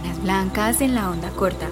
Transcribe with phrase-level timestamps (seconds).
[0.00, 1.68] Sábanas Blancas en la onda corta.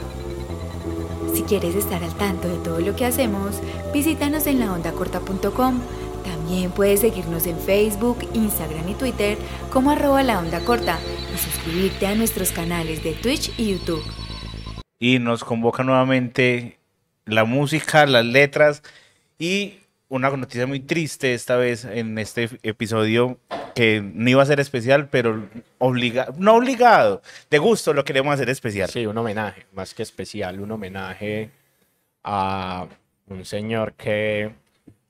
[1.34, 3.61] Si quieres estar al tanto de todo lo que hacemos,
[3.93, 5.81] visítanos en laondacorta.com.
[6.25, 9.38] También puedes seguirnos en Facebook, Instagram y Twitter
[9.72, 10.98] como arroba la onda corta
[11.34, 14.02] y suscribirte a nuestros canales de Twitch y YouTube.
[14.98, 16.79] Y nos convoca nuevamente
[17.24, 18.82] la música, las letras
[19.38, 19.74] y
[20.08, 23.38] una noticia muy triste esta vez en este episodio
[23.79, 25.48] que no iba a ser especial, pero
[25.79, 28.90] obligado, no obligado, de gusto lo queremos hacer especial.
[28.90, 31.53] Sí, un homenaje, más que especial, un homenaje
[32.25, 32.89] a
[33.29, 34.53] un señor que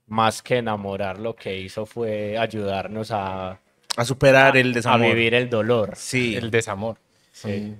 [0.09, 3.59] más que enamorar lo que hizo fue ayudarnos a,
[3.97, 5.07] a superar el desamor.
[5.07, 5.95] A vivir el dolor.
[5.97, 6.37] Sí.
[6.37, 6.99] El desamor.
[7.33, 7.75] Sí.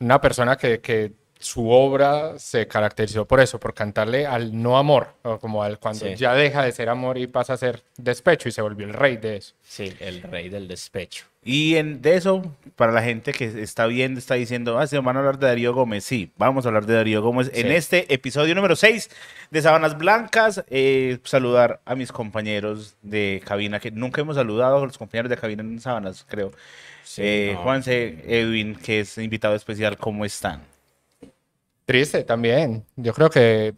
[0.00, 5.14] Una persona que, que su obra se caracterizó por eso, por cantarle al no amor,
[5.40, 8.60] como al cuando ya deja de ser amor y pasa a ser despecho y se
[8.60, 9.54] volvió el rey de eso.
[9.62, 11.24] Sí, el rey del despecho.
[11.42, 15.16] Y en, de eso, para la gente que está viendo, está diciendo, ah, se van
[15.16, 16.04] a hablar de Darío Gómez.
[16.04, 19.08] Sí, vamos a hablar de Darío Gómez en este episodio número 6
[19.50, 20.62] de Sabanas Blancas.
[20.68, 25.38] Eh, saludar a mis compañeros de cabina, que nunca hemos saludado a los compañeros de
[25.38, 26.52] cabina en Sabanas, creo.
[27.16, 30.62] Eh, Juanse, Edwin, que es invitado especial, ¿cómo están?
[31.90, 32.84] Triste también.
[32.94, 33.74] Yo creo que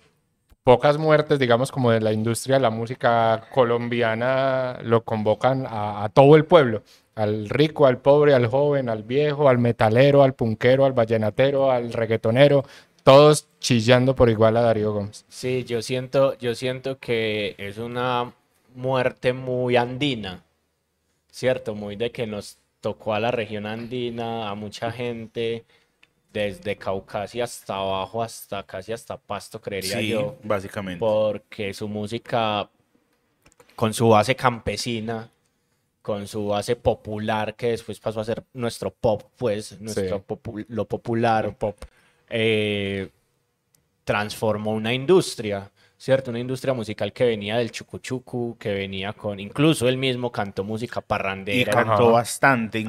[0.65, 6.37] pocas muertes, digamos, como de la industria de la música colombiana, lo convocan a, todo
[6.37, 6.83] el pueblo.
[7.15, 11.91] Al rico, al pobre, al joven, al viejo, al metalero, al punquero, al vallenatero, al
[11.91, 12.67] reggaetonero,
[13.03, 15.25] todos chillando por igual a Darío Gómez.
[15.31, 18.35] Sí, yo siento, yo siento que es una
[18.75, 20.45] muerte muy andina,
[21.31, 21.75] ¿cierto?
[21.75, 25.65] Muy de que nos tocó a la región andina, a mucha gente
[26.33, 30.37] desde Caucasia hasta abajo, hasta casi hasta Pasto, creería sí, yo.
[30.43, 30.99] básicamente.
[30.99, 32.69] Porque su música,
[33.77, 35.31] con su base campesina,
[36.01, 40.25] con su base popular, que después pasó a ser nuestro pop, pues, nuestro
[40.69, 41.77] lo popular, pop,
[42.29, 43.09] eh,
[44.05, 45.71] transformó una industria
[46.03, 46.33] ¿cierto?
[46.33, 51.01] Una industria musical que venía del chucuchucu, que venía con, incluso él mismo cantó música
[51.01, 51.61] parrandera.
[51.61, 52.85] Y cantó bastante.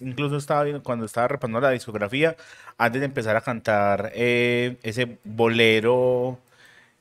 [0.00, 2.36] incluso estaba viendo, cuando estaba repasando la discografía,
[2.78, 6.38] antes de empezar a cantar eh, ese bolero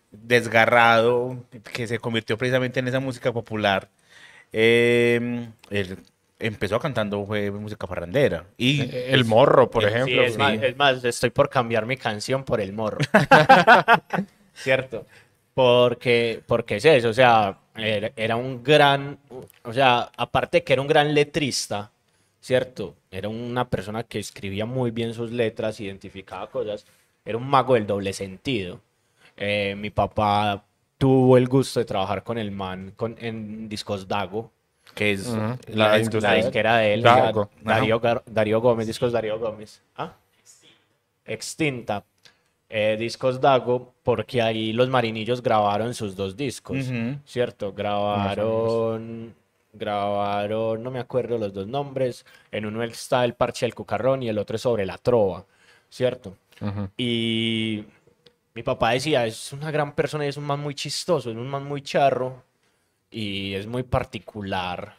[0.09, 3.87] desgarrado que se convirtió precisamente en esa música popular,
[4.51, 5.97] eh, él
[6.39, 8.45] empezó cantando música parrandera.
[8.57, 10.23] Y eh, el morro, por ejemplo.
[10.23, 12.97] es, Más, es más, estoy por cambiar mi canción por el morro.
[14.55, 15.05] ¿Cierto?
[15.55, 19.17] Porque, porque es eso, o sea, era, un gran,
[19.63, 21.91] o sea, aparte que era un gran letrista,
[22.41, 22.95] ¿cierto?
[23.09, 26.85] Era una persona que escribía muy bien sus letras, identificaba cosas,
[27.23, 28.81] era un mago del doble sentido.
[29.37, 30.61] Eh, mi papá
[30.97, 34.51] tuvo el gusto de trabajar con el man con, en Discos Dago,
[34.93, 35.33] que es
[35.67, 39.81] la, disquera de él, Darío, Darío, Gómez, Discos Darío Gómez.
[39.95, 40.13] ¿Ah?
[41.25, 42.03] Extinta.
[42.67, 46.91] Eh, discos Dago, porque ahí los marinillos grabaron sus dos discos,
[47.25, 47.73] ¿cierto?
[47.73, 49.35] Grabaron,
[49.71, 54.29] grabaron, no me acuerdo los dos nombres, en uno está el parche del cucarrón y
[54.29, 55.45] el otro es sobre la trova,
[55.89, 56.35] ¿cierto?
[56.97, 57.83] Y
[58.55, 61.47] mi papá decía, es una gran persona y es un man muy chistoso, es un
[61.47, 62.43] man muy charro
[63.11, 64.95] y es muy particular.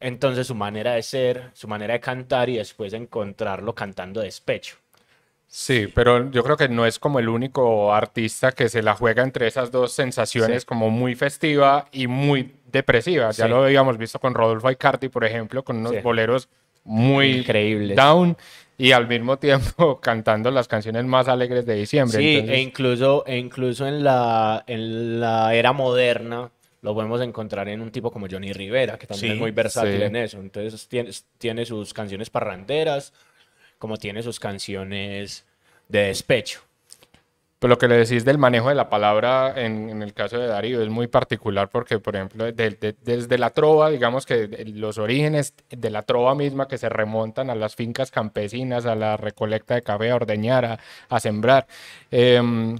[0.00, 4.76] Entonces su manera de ser, su manera de cantar y después encontrarlo cantando despecho.
[5.46, 9.22] Sí, pero yo creo que no es como el único artista que se la juega
[9.22, 13.30] entre esas dos sensaciones, como muy festiva y muy depresiva.
[13.30, 16.48] Ya lo habíamos visto con Rodolfo Aicardi, por ejemplo, con unos boleros
[16.82, 17.96] muy increíbles.
[17.96, 18.36] Down
[18.76, 22.18] y al mismo tiempo cantando las canciones más alegres de diciembre.
[22.18, 26.50] Sí, e incluso, e incluso en, la, en la era moderna
[26.82, 30.16] lo podemos encontrar en un tipo como Johnny Rivera, que también es muy versátil en
[30.16, 30.38] eso.
[30.38, 33.14] Entonces tiene, tiene sus canciones parranderas,
[33.84, 35.44] como tiene sus canciones
[35.90, 36.62] de despecho.
[37.58, 40.80] Pero lo que le decís del manejo de la palabra en, el caso de Darío
[40.80, 46.00] es muy particular porque, por ejemplo, desde la trova, digamos que los orígenes de la
[46.00, 50.16] trova misma que se remontan a las fincas campesinas, a la recolecta de café, a
[50.16, 50.80] ordeñar,
[51.10, 51.66] a, sembrar,
[52.10, 52.78] em,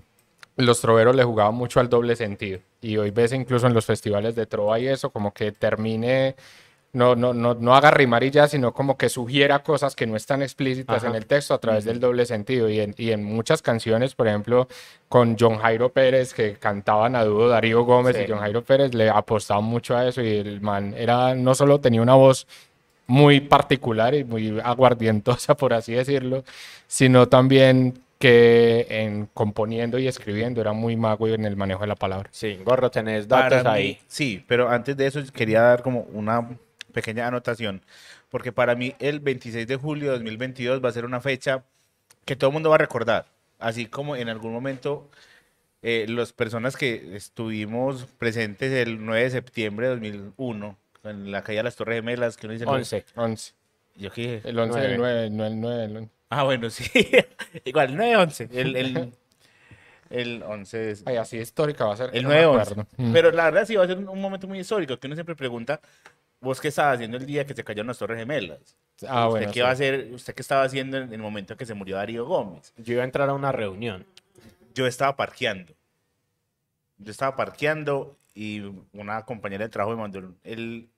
[0.57, 2.61] los troveros le jugaban mucho al doble sentido.
[2.81, 6.35] Y hoy ves incluso en los festivales de trova y eso, como que termine
[6.95, 10.15] no, no, no, no haga rimar y ya, sino como que sugiera cosas que no
[10.17, 12.71] están explícitas en el texto a través del doble sentido.
[12.71, 14.69] Y en, y en, muchas canciones, por ejemplo,
[15.09, 19.11] con John Jairo Pérez, que cantaban a dúo Darío Gómez y John Jairo Pérez, le
[19.11, 22.47] apostaban mucho a eso y el man era, no solo tenía una voz
[23.09, 26.45] muy particular y muy aguardientosa, por así decirlo,
[26.87, 31.97] sino también que en componiendo y escribiendo era muy mago en el manejo de la
[31.97, 32.29] palabra.
[32.33, 33.99] Sí, Gorro, tenés datos ahí.
[34.07, 36.49] sí, pero antes de eso quería dar como una
[36.95, 37.83] pequeña anotación,
[38.31, 41.65] porque para mí el 26 de julio de 2022 va a ser una fecha
[42.25, 43.27] que todo el mundo va a recordar,
[43.59, 45.11] así como en algún momento
[45.83, 51.59] eh, las personas que estuvimos presentes el 9 de septiembre de 2001 en la calle
[51.59, 52.65] de las Torres Gemelas, que uno dice...
[52.67, 53.05] 11.
[53.17, 53.53] 11.
[53.97, 54.41] ¿Yo qué?
[54.45, 56.11] El 11 del 9, no el 9 del 11.
[56.31, 56.91] Ah, bueno, sí.
[57.65, 58.49] Igual, el 9-11.
[58.51, 59.13] El, el,
[60.11, 61.03] el 11 es...
[61.07, 62.11] Ay, así histórica va a ser.
[62.15, 62.61] El no me 9-11.
[62.63, 62.87] acuerdo.
[62.97, 63.13] Mm.
[63.13, 65.37] Pero la verdad sí va a ser un, un momento muy histórico, que uno siempre
[65.37, 65.81] pregunta,
[66.45, 68.77] ¿vos qué estabas haciendo el día que se cayeron las Torres Gemelas?
[69.09, 69.53] Ah, ¿Usted bueno.
[69.53, 69.61] qué sí.
[69.61, 70.09] a hacer?
[70.13, 72.73] ¿Usted qué estaba haciendo en el momento en que se murió Darío Gómez?
[72.77, 74.07] Yo iba a entrar a una reunión.
[74.75, 75.73] Yo estaba parqueando.
[76.99, 78.63] Yo estaba parqueando y
[78.93, 80.89] una compañera de trabajo me mandó el,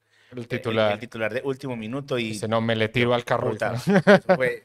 [0.49, 0.93] titular.
[0.93, 3.53] el titular de último minuto y Dice, no, me le tiro al carro.
[3.55, 4.65] Eso fue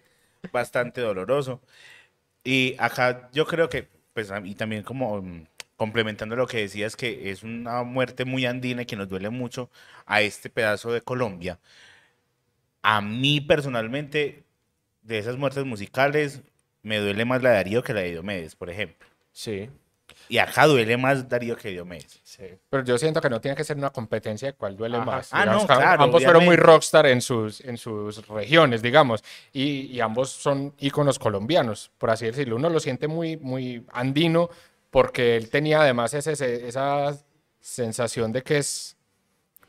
[0.51, 1.61] bastante doloroso.
[2.43, 5.45] Y acá yo creo que, pues, mí también como mm,
[5.81, 9.71] complementando lo que decías, que es una muerte muy andina y que nos duele mucho
[10.05, 11.57] a este pedazo de Colombia.
[12.83, 14.43] A mí personalmente,
[15.01, 16.43] de esas muertes musicales,
[16.83, 19.07] me duele más la de Darío que la de Diomedes, por ejemplo.
[19.31, 19.71] Sí.
[20.29, 22.19] Y acá duele más Darío que Diomedes.
[22.23, 22.43] sí.
[22.69, 25.05] Pero yo siento que no tiene que ser una competencia de cuál duele Ajá.
[25.05, 25.29] más.
[25.31, 26.71] Ah, Digamos no, claro, ambos fueron muy obviamente.
[26.73, 32.27] rockstar en sus, en sus regiones, digamos, y, y ambos son íconos colombianos, por así
[32.27, 32.57] decirlo.
[32.57, 34.51] Uno lo siente muy, muy andino
[34.91, 37.17] porque él tenía además ese, esa
[37.59, 38.95] sensación de que es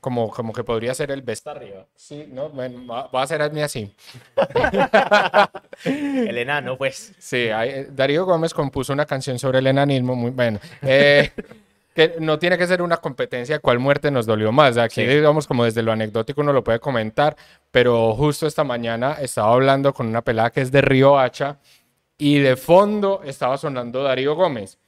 [0.00, 1.46] como, como que podría ser el best.
[1.46, 1.86] arriba.
[1.94, 3.94] Sí, no, bueno, va, va a ser así.
[5.84, 7.12] El enano, pues.
[7.18, 10.58] Sí, hay- Darío Gómez compuso una canción sobre el enanismo, muy bueno.
[10.82, 11.30] Eh,
[11.94, 14.76] que no tiene que ser una competencia cuál muerte nos dolió más.
[14.78, 15.06] Aquí, Sí.
[15.06, 17.36] digamos, como desde lo anecdótico uno lo puede comentar,
[17.70, 21.58] pero justo esta mañana estaba hablando con una pelada que es de Río Hacha
[22.18, 24.78] y de fondo estaba sonando Darío Gómez.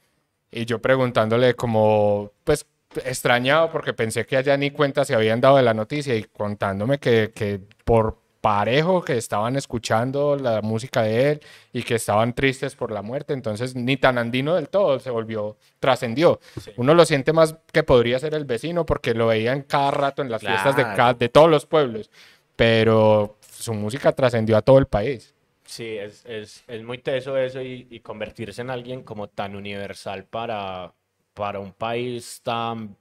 [0.55, 2.65] Y yo preguntándole como, pues,
[3.03, 6.97] extrañado porque pensé que allá ni cuenta se habían dado de la noticia y contándome
[6.97, 11.41] que, que por parejo que estaban escuchando la música de él
[11.73, 15.57] y que estaban tristes por la muerte, entonces ni tan andino del todo se volvió,
[15.79, 16.39] trascendió.
[16.77, 20.29] Uno lo siente más que podría ser el vecino porque lo veían cada rato en
[20.31, 20.95] las fiestas de, Claro.
[20.95, 22.09] ca- de todos los pueblos,
[22.55, 25.33] pero su música trascendió a todo el país.
[25.65, 30.25] Sí, es, es, es muy teso eso y, y convertirse en alguien como tan universal
[30.25, 30.93] para,
[31.33, 32.95] para un país tan,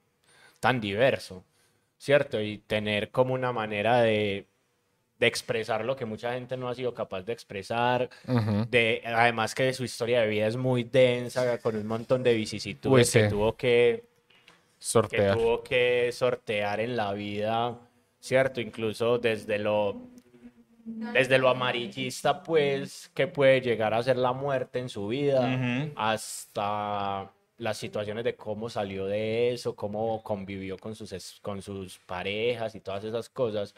[0.61, 1.45] tan diverso,
[1.99, 2.41] ¿cierto?
[2.41, 4.47] Y tener como una manera de,
[5.19, 8.11] de expresar lo que mucha gente no ha sido capaz de expresar.
[8.71, 13.11] De, además que su historia de vida es muy densa, con un montón de vicisitudes
[13.11, 14.05] que tuvo que,
[15.09, 15.35] que Sortear.
[15.35, 17.79] tuvo que sortear en la vida,
[18.21, 18.61] ¿cierto?
[18.61, 20.11] Incluso desde lo,
[20.85, 25.93] desde lo amarillista, pues, que puede llegar a ser la muerte en su vida, Ujú.
[25.97, 32.75] hasta las situaciones de cómo salió de eso, cómo convivió con sus, con sus parejas
[32.75, 33.75] y todas esas cosas,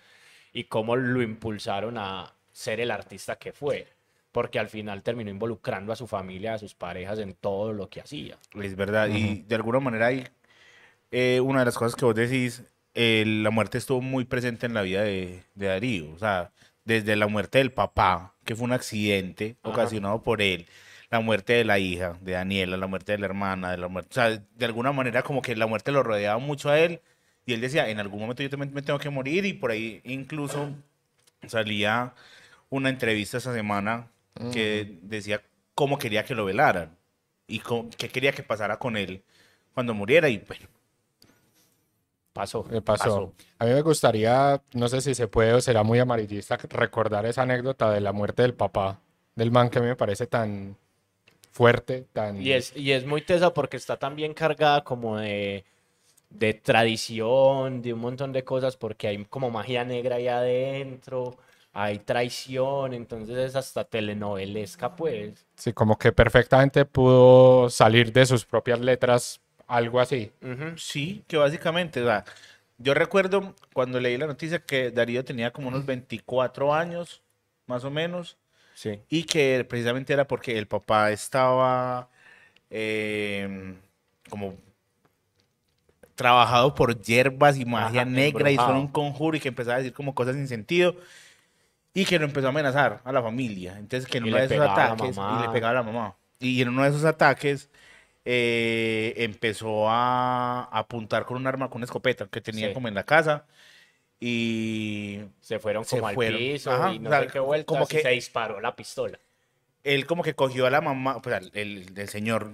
[0.53, 3.87] y cómo lo impulsaron a ser el artista que fue.
[4.33, 8.01] Porque al final terminó involucrando a su familia, a sus parejas en todo lo que
[8.01, 8.37] hacía.
[8.55, 10.25] Es verdad, y de alguna manera hay
[11.11, 12.63] eh, una de las cosas que vos decís,
[12.95, 16.51] eh, la muerte estuvo muy presente en la vida de, de Darío, o sea,
[16.87, 19.73] desde la muerte del papá, que fue un accidente Ajá.
[19.73, 20.67] ocasionado por él,
[21.11, 24.09] la muerte de la hija, de Daniela, la muerte de la hermana, de la muerte,
[24.13, 27.01] o sea, de alguna manera como que la muerte lo rodeaba mucho a él,
[27.45, 30.01] y él decía, en algún momento yo también me tengo que morir, y por ahí
[30.05, 30.71] incluso
[31.47, 32.15] salía
[32.71, 34.09] una entrevista esta semana
[34.53, 35.43] que decía
[35.75, 36.97] cómo quería que lo velaran
[37.47, 39.23] y cómo- qué quería que pasara con él
[39.75, 40.67] cuando muriera y bueno,
[42.37, 42.67] Pasó.
[42.71, 43.33] Me pasó.
[43.59, 47.43] A mí me gustaría, no sé si se puede o será muy amarillista, recordar esa
[47.43, 49.01] anécdota de la muerte del papá,
[49.35, 50.77] del man que a mí me parece tan
[51.51, 52.43] fuerte, tan...
[52.43, 55.65] Y es, y es muy tesa porque está también cargada como de,
[56.29, 61.39] de tradición, de un montón de cosas, porque hay como magia negra ahí adentro,
[61.73, 65.47] hay traición, entonces es hasta telenovelesca, pues.
[65.55, 70.31] Sí, como que perfectamente pudo salir de sus propias letras, algo así.
[70.77, 72.25] Sí, que básicamente, o sea,
[72.79, 77.23] yo recuerdo cuando leí la noticia que Darío tenía como unos 24 años,
[77.67, 78.37] más o menos,
[78.75, 79.01] Sí.
[79.09, 82.09] y que precisamente era porque el papá estaba
[82.71, 83.75] eh,
[84.29, 84.55] como
[86.15, 88.81] trabajado por hierbas y magia Ajá, negra y embrujado.
[88.81, 90.97] un conjuro y que empezaba a decir como cosas sin sentido
[91.95, 93.77] y que lo empezó a amenazar a la familia.
[93.79, 96.15] Entonces que en uno de esos ataques y le pegaba a la mamá.
[96.39, 97.71] Y en uno de esos ataques
[98.29, 102.75] eh, empezó a apuntar con un arma, con una escopeta que tenía Sí.
[102.75, 103.47] como en la casa
[104.21, 106.39] y Se fueron Se como al fueron.
[106.39, 109.19] piso Ajá, y no o sea, sé qué vueltas, como que- se disparó la pistola.
[109.85, 112.51] él como que cogió a la mamá, pues el, el señor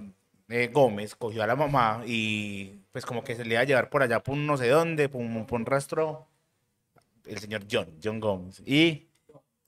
[0.49, 3.89] eh, Gómez cogió a la mamá y pues como que se le iba a llevar
[3.89, 6.27] por allá por un no sé dónde, por un, por un rastro
[7.25, 8.61] el señor John, John Gómez.
[8.65, 9.07] Y,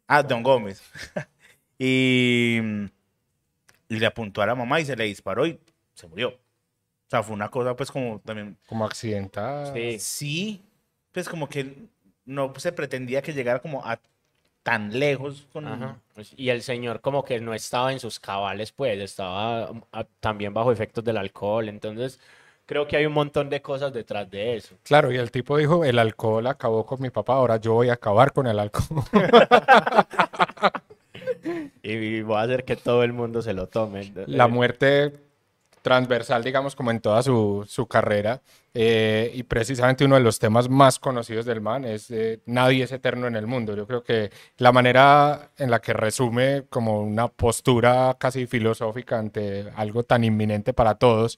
[0.07, 0.81] ah, Don Gómez.
[1.79, 2.59] y,
[3.88, 5.57] y le apuntó a la mamá y se le disparó y
[5.96, 6.30] se murió.
[6.30, 8.58] O sea, fue una cosa pues como también...
[8.68, 9.74] Como accidentada.
[9.74, 9.98] Sí.
[10.00, 10.66] Sí,
[11.12, 11.75] pues como que
[12.25, 14.00] no se pretendía que llegara como a
[14.64, 15.68] tan lejos con...
[15.68, 16.00] Ajá.
[16.14, 20.06] Pues, Y el señor como que no estaba en sus cabales, pues, estaba um, a-
[20.20, 21.70] también bajo efectos del alcohol.
[21.70, 22.20] Entonces,
[22.66, 24.75] creo que hay un montón de cosas detrás de eso.
[24.82, 27.94] Claro, y el tipo dijo, el alcohol acabó con mi papá, ahora yo voy a
[27.94, 29.04] acabar con el alcohol.
[31.84, 34.12] Y voy a hacer que todo el mundo se lo tome.
[34.25, 35.14] La muerte
[35.86, 38.42] transversal, digamos, como en toda su, su carrera.
[38.74, 42.92] eh, y precisamente uno de los temas más conocidos del man es eh, Nadie es
[42.92, 43.75] eterno en el mundo.
[43.75, 49.72] Yo creo que la manera en la que resume como una postura casi filosófica ante
[49.75, 51.38] algo tan inminente para todos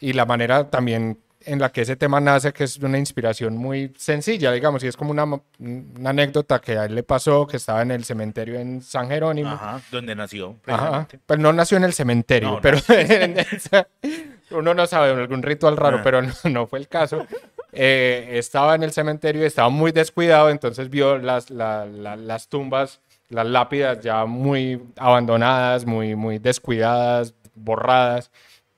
[0.00, 3.92] y la manera también en la que ese tema nace, que es una inspiración muy
[3.96, 7.80] sencilla, digamos, y es como una, una anécdota que a él le pasó, que estaba
[7.82, 9.50] en el cementerio en San Jerónimo.
[9.50, 11.06] Ajá, donde nació, Ajá.
[11.26, 12.78] Pero no nació en el cementerio, No, pero
[14.50, 16.00] uno no sabe, algún ritual raro, Ah.
[16.02, 17.26] pero no, no fue el caso.
[17.72, 23.00] Eh, estaba en el cementerio, estaba muy descuidado, entonces vio las, la- la- las tumbas,
[23.28, 28.30] las lápidas ya muy abandonadas, muy, muy descuidadas, borradas.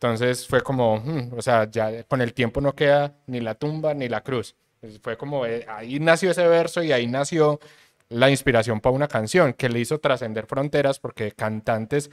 [0.02, 3.92] Entonces fue como, "Hmm", o sea, ya con el tiempo no queda ni la tumba
[3.92, 4.54] ni la cruz.
[5.02, 7.61] Fue como, eh, ahí nació ese verso y ahí nació
[8.09, 12.11] la inspiración para una canción que le hizo trascender fronteras porque cantantes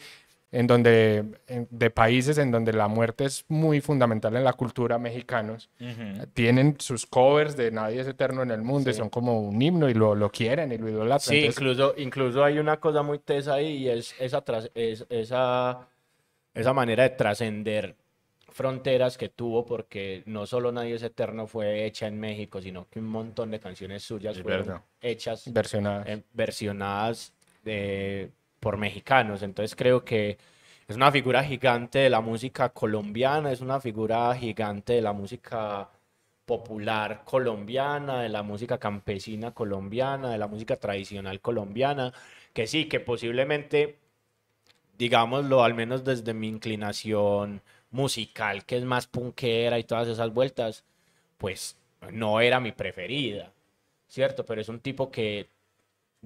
[0.52, 1.24] en donde
[1.70, 6.28] de países en donde la muerte es muy fundamental en la cultura mexicanos Ujú.
[6.34, 9.00] tienen sus covers de Nadie es eterno en el mundo y Sí.
[9.00, 11.20] son como un himno y lo, lo quieren y lo idolatran.
[11.22, 15.06] Sí, Entonces, incluso, incluso hay una cosa muy tesa ahí y es esa, tras- es-
[15.10, 15.88] esa,
[16.62, 17.96] esa manera de trascender
[18.50, 23.00] fronteras que tuvo porque no solo Nadie es Eterno fue hecha en México, sino que
[23.00, 24.82] un montón de canciones suyas Es fueron verdad.
[25.02, 26.08] hechas, versionadas.
[26.08, 27.34] eh, versionadas
[27.66, 29.44] eh, por mexicanos.
[29.44, 30.38] Entonces creo que
[30.88, 35.90] es una figura gigante de la música colombiana, es una figura gigante de la música
[36.46, 42.14] popular colombiana, de la música campesina colombiana, de la música tradicional colombiana,
[42.54, 43.98] que sí, que posiblemente,
[44.98, 47.62] digámoslo, al menos desde mi inclinación
[47.92, 50.84] musical, que es más punkera y todas esas vueltas,
[51.38, 51.78] pues
[52.12, 53.52] no era mi preferida,
[54.08, 54.46] ¿cierto?
[54.46, 55.50] Pero es un tipo que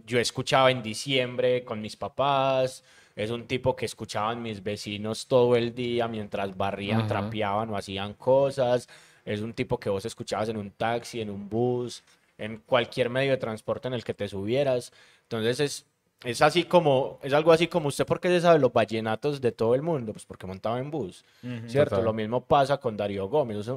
[0.06, 2.84] yo escuchaba en diciembre con mis papás,
[3.16, 7.08] es un tipo que escuchaban mis vecinos todo el día mientras barrían, Ajá.
[7.08, 8.88] trapeaban o hacían cosas,
[9.26, 12.04] es un tipo que vos escuchabas en un taxi, en un bus,
[12.38, 14.92] en cualquier medio de transporte en el que te subieras.
[15.24, 15.86] Entonces es,
[16.24, 19.52] es así como, es algo así como usted, ¿por qué se sabe los vallenatos de
[19.52, 20.14] todo el mundo?
[20.14, 21.26] Pues porque montaba en bus.
[21.68, 21.92] ¿cierto?
[21.92, 22.06] Total.
[22.06, 23.70] Lo mismo pasa con Darío Gómez.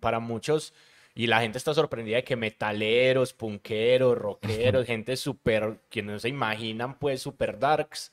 [0.00, 0.74] para muchos,
[1.14, 6.28] y la gente está sorprendida de que metaleros, punqueros, rockeros, gente súper, que no se
[6.28, 8.12] imaginan, pues, súper darks,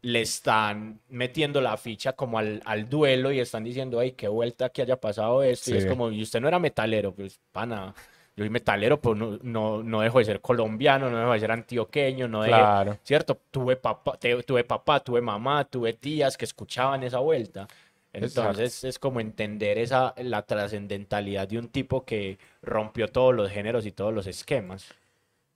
[0.00, 4.68] le están metiendo la ficha como al, al duelo y están diciendo, ay, qué vuelta
[4.68, 5.74] que haya pasado esto.
[5.74, 7.94] Y es como, y usted no era metalero, pues, pana.
[8.36, 11.52] Yo soy metalero, pero no, no, no dejo de ser colombiano, no dejo de ser
[11.52, 12.98] antioqueño, no dejo, Claro.
[13.04, 13.38] ¿cierto?
[13.50, 17.68] Tuve papá, tuve papá, tuve mamá, tuve tías que escuchaban esa vuelta.
[18.12, 23.86] Entonces es como entender esa, la trascendentalidad de un tipo que rompió todos los géneros
[23.86, 24.86] y todos los esquemas.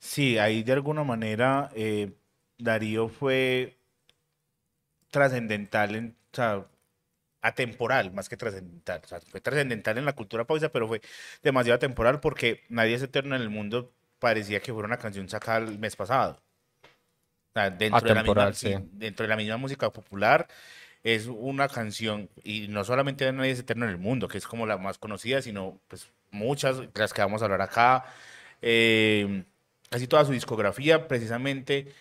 [0.01, 2.13] Sí, ahí de alguna manera eh,
[2.59, 3.77] Darío fue
[5.11, 6.67] trascendental, en, o sea,
[7.42, 9.00] atemporal más que trascendental.
[9.04, 11.00] O sea, fue trascendental en la cultura paisa, pero fue
[11.42, 15.59] demasiado atemporal porque Nadie es eterno en el mundo parecía que fuera una canción sacada
[15.59, 16.40] el mes pasado.
[16.83, 18.75] O sea, dentro de la misma, sí.
[18.75, 20.49] sí, dentro de la misma música popular
[21.04, 24.47] es una canción, y no solamente de Nadie es eterno en el mundo, que es
[24.47, 28.04] como la más conocida, sino pues muchas, de las que vamos a hablar acá.
[28.62, 29.45] eh,
[29.90, 31.95] casi toda su discografía precisamente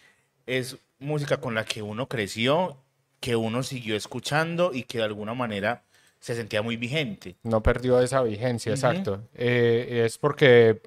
[0.46, 2.84] es música con la que uno creció,
[3.20, 5.84] que uno siguió escuchando y que de alguna manera
[6.20, 7.36] se sentía muy vigente.
[7.44, 9.22] No perdió esa vigencia, exacto.
[9.34, 10.82] Eh, es porque,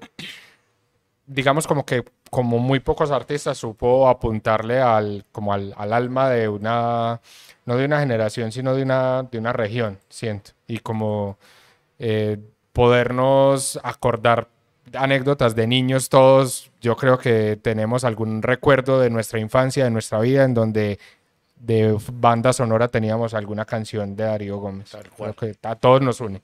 [1.25, 6.47] digamos, como que como muy pocos artistas supo apuntarle al, como al, al alma de
[6.47, 7.19] una,
[7.65, 10.51] no de una generación, sino de una, de una región, siento.
[10.65, 11.37] Y como
[11.99, 12.37] eh,
[12.71, 14.47] podernos acordar
[14.93, 20.19] anécdotas de niños todos, yo creo que tenemos algún recuerdo de nuestra infancia, de nuestra
[20.21, 20.99] vida, en donde
[21.61, 24.89] de banda sonora teníamos alguna canción de Darío Gómez.
[24.91, 25.35] Tal Creo cual.
[25.35, 26.41] que a todos nos une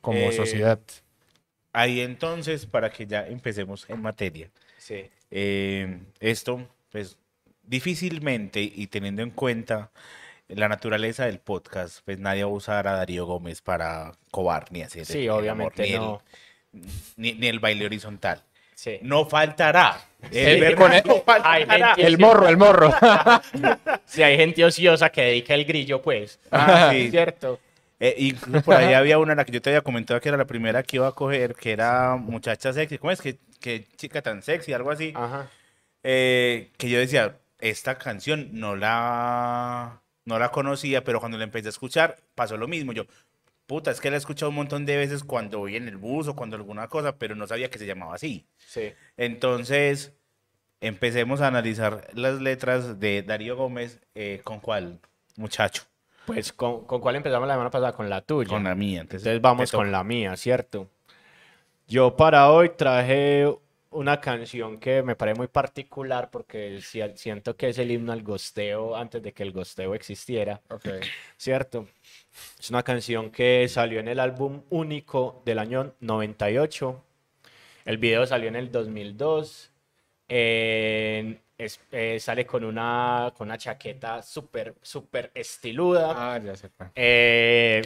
[0.00, 0.80] como Eh, sociedad.
[1.72, 4.50] Ahí entonces, para que ya empecemos en materia.
[4.78, 5.10] Sí.
[5.30, 7.16] Eh, esto, pues
[7.62, 9.90] difícilmente y teniendo en cuenta
[10.48, 14.82] la naturaleza del podcast, pues nadie va a usar a Darío Gómez para cobar ni
[14.82, 16.22] hacer Sí, el amor, obviamente ni el- no.
[17.16, 18.42] ni, ni el baile horizontal.
[18.82, 18.98] Sí.
[19.02, 20.00] no faltará.
[20.32, 21.94] El- Es verdad, con el- no faltará.
[21.94, 22.92] Ay, El morro, el morro.
[24.06, 26.40] Si hay gente ociosa que dedica el grillo, pues.
[26.50, 27.08] Ah, sí.
[27.10, 27.60] ¿Cierto?
[28.00, 30.46] Eh, incluso por ahí había una, la que yo te había comentado que era la
[30.46, 32.98] primera que iba a coger, que era muchacha sexy.
[32.98, 34.72] ¿Cómo es que, que chica tan sexy?
[34.72, 35.12] Algo así.
[35.14, 35.48] Ajá.
[36.02, 41.68] Eh, que yo decía, esta canción no la, no la conocía, pero cuando la empecé
[41.68, 42.92] a escuchar pasó lo mismo.
[42.92, 43.04] Yo,
[43.72, 46.28] puta, es que la he escuchado un montón de veces cuando voy en el bus
[46.28, 48.44] o cuando alguna cosa, pero no sabía que se llamaba así.
[48.58, 48.92] Sí.
[49.16, 50.12] Entonces,
[50.82, 53.98] empecemos a analizar las letras de Darío Gómez.
[54.14, 55.00] eh, ¿Con cuál,
[55.36, 55.84] muchacho?
[56.26, 57.94] Pues, ¿con, con cuál empezamos la semana pasada?
[57.94, 58.50] Con la tuya.
[58.50, 59.00] Con la mía.
[59.00, 60.90] Entonces, Entonces vamos con la mía, ¿cierto?
[61.88, 63.56] Yo para hoy traje
[63.92, 68.22] una canción que me parece muy particular porque si- siento que es el himno al
[68.22, 70.88] gosteo antes de que el gosteo existiera, Ok.
[71.36, 71.88] ¿cierto?
[72.58, 77.04] Es una canción que salió en el álbum único del año 98.
[77.84, 79.70] El video salió en el 2002.
[80.28, 86.34] Eh, es- eh, sale con una, con una chaqueta súper, súper estiluda.
[86.34, 86.70] Ah, ya sé.
[86.94, 87.82] Eh,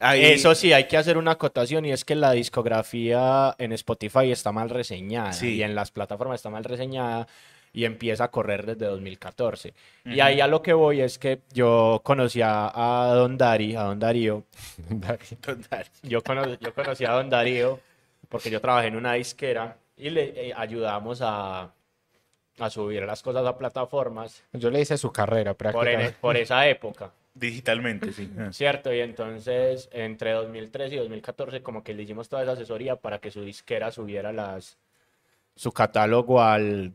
[0.00, 4.30] Ahí- eso sí, hay que hacer una acotación y es que la discografía en Spotify
[4.32, 5.56] está mal reseñada Sí.
[5.56, 7.26] y en las plataformas está mal reseñada
[7.72, 9.74] y empieza a correr desde 2014.
[10.06, 13.98] Y ahí a lo que voy es que yo conocía a Don Dari, a Don
[14.00, 14.44] Darío,
[15.40, 15.86] Total.
[16.02, 17.78] yo, cono- yo conocí a Don Darío
[18.28, 21.70] porque yo trabajé en una disquera y le eh, ayudamos a,
[22.58, 26.16] a subir las cosas a plataformas Yo le hice su carrera por, en- prácticamente.
[26.20, 27.12] por esa época.
[27.40, 28.30] Digitalmente, sí.
[28.50, 33.18] Cierto, y entonces entre 2013 y 2014 como que le hicimos toda esa asesoría para
[33.18, 34.76] que su disquera subiera las
[35.56, 36.92] su catálogo al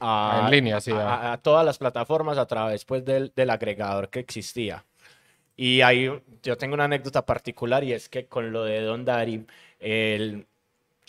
[0.00, 1.32] a, En línea, sí, a, ah.
[1.34, 4.84] a todas las plataformas a través pues del, del agregador que existía.
[5.56, 6.10] Y ahí
[6.42, 9.46] yo tengo una anécdota particular y es que con lo de Don Dari,
[9.78, 10.46] él-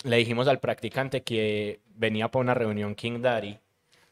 [0.04, 3.58] le dijimos al practicante que venía para una reunión King Daddy,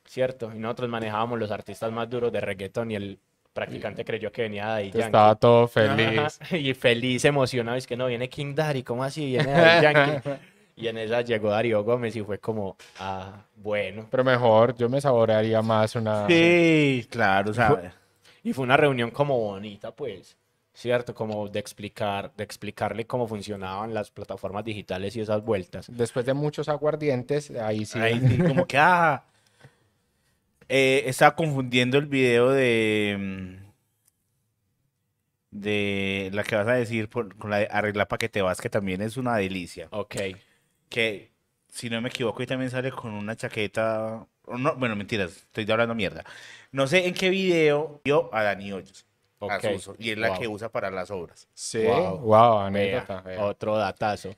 [0.06, 0.52] ¿cierto?
[0.56, 3.20] Y nosotros manejábamos los artistas más duros de reggaeton y el
[3.54, 5.00] practicante creyó que venía Daddy Yankee.
[5.00, 6.40] Estaba todo feliz.
[6.52, 9.26] Y feliz, emocionado, es que no, viene King Daddy, ¿cómo así?
[9.26, 10.30] Viene Daddy Yankee.
[10.76, 14.08] Y en esa llegó Darío Gómez y fue como, ah, bueno.
[14.10, 16.26] Pero mejor, yo me saborearía más una...
[16.28, 17.94] Sí, claro, sea,
[18.42, 20.38] Y fue una reunión como bonita, pues,
[20.74, 21.14] ¿cierto?
[21.14, 25.86] Como de explicar, de explicarle cómo funcionaban las plataformas digitales y esas vueltas.
[25.92, 28.00] Después de muchos aguardientes, ahí sí.
[28.00, 29.24] ahí sí, como que, ah,
[30.74, 33.56] eh, estaba confundiendo el video de, mm,
[35.52, 38.62] de la que vas a decir por- con la de Arregla para que te vas,
[38.62, 39.88] que también es una delicia.
[39.92, 40.16] Ok.
[40.90, 41.32] Que,
[41.68, 45.70] si no me equivoco, y también sale con una chaqueta, o no, bueno, mentiras, estoy
[45.70, 46.24] hablando mierda.
[46.72, 49.06] No sé en qué video vio a Dani Hoyos,
[49.42, 49.62] a Ok.
[49.74, 50.40] Suso, y es la Wow.
[50.40, 51.48] que usa para las obras.
[51.54, 52.18] Sí, Wow.
[52.20, 53.22] wow, Vea, anécdota.
[53.22, 53.44] vea.
[53.46, 54.36] otro datazo.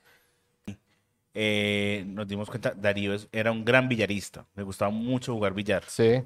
[1.34, 5.84] Eh, nos dimos cuenta, Darío es- era un gran billarista, le gustaba mucho jugar billar.
[5.88, 6.24] Sí,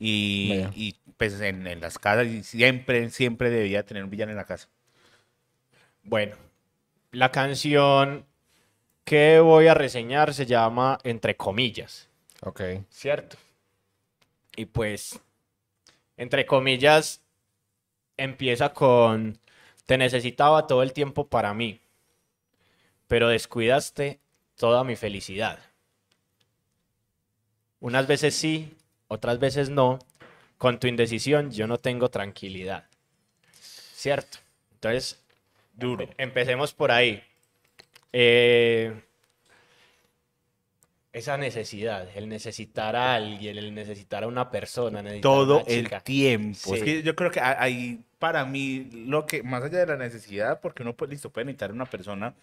[0.00, 4.44] Y, pues en, en las casas y siempre, siempre debía tener un villano en la
[4.44, 4.68] casa.
[6.02, 6.36] Bueno,
[7.12, 8.26] la canción
[9.04, 12.08] que voy a reseñar se llama Entre comillas.
[12.42, 12.60] ok.
[12.90, 13.36] ¿cierto?
[14.56, 15.20] Y pues,
[16.16, 17.22] entre comillas,
[18.16, 19.38] empieza con,
[19.86, 21.80] te necesitaba todo el tiempo para mí,
[23.06, 24.20] pero descuidaste
[24.58, 25.58] toda mi felicidad.
[27.80, 29.98] Unas veces sí, otras veces no.
[30.58, 32.84] Con tu indecisión yo no tengo tranquilidad.
[33.94, 34.38] ¿Cierto?
[34.74, 35.18] Entonces,
[35.72, 36.04] Duro.
[36.04, 37.22] Empe- Empecemos por ahí.
[38.12, 39.00] Eh,
[41.12, 45.90] esa necesidad, el necesitar a alguien, el necesitar a una persona, necesitar a Todo el
[46.02, 46.74] tiempo.
[46.74, 50.60] Es que yo creo que ahí, para mí, lo que, más allá de la necesidad,
[50.60, 52.34] porque uno pues, listo, puede necesitar a una persona,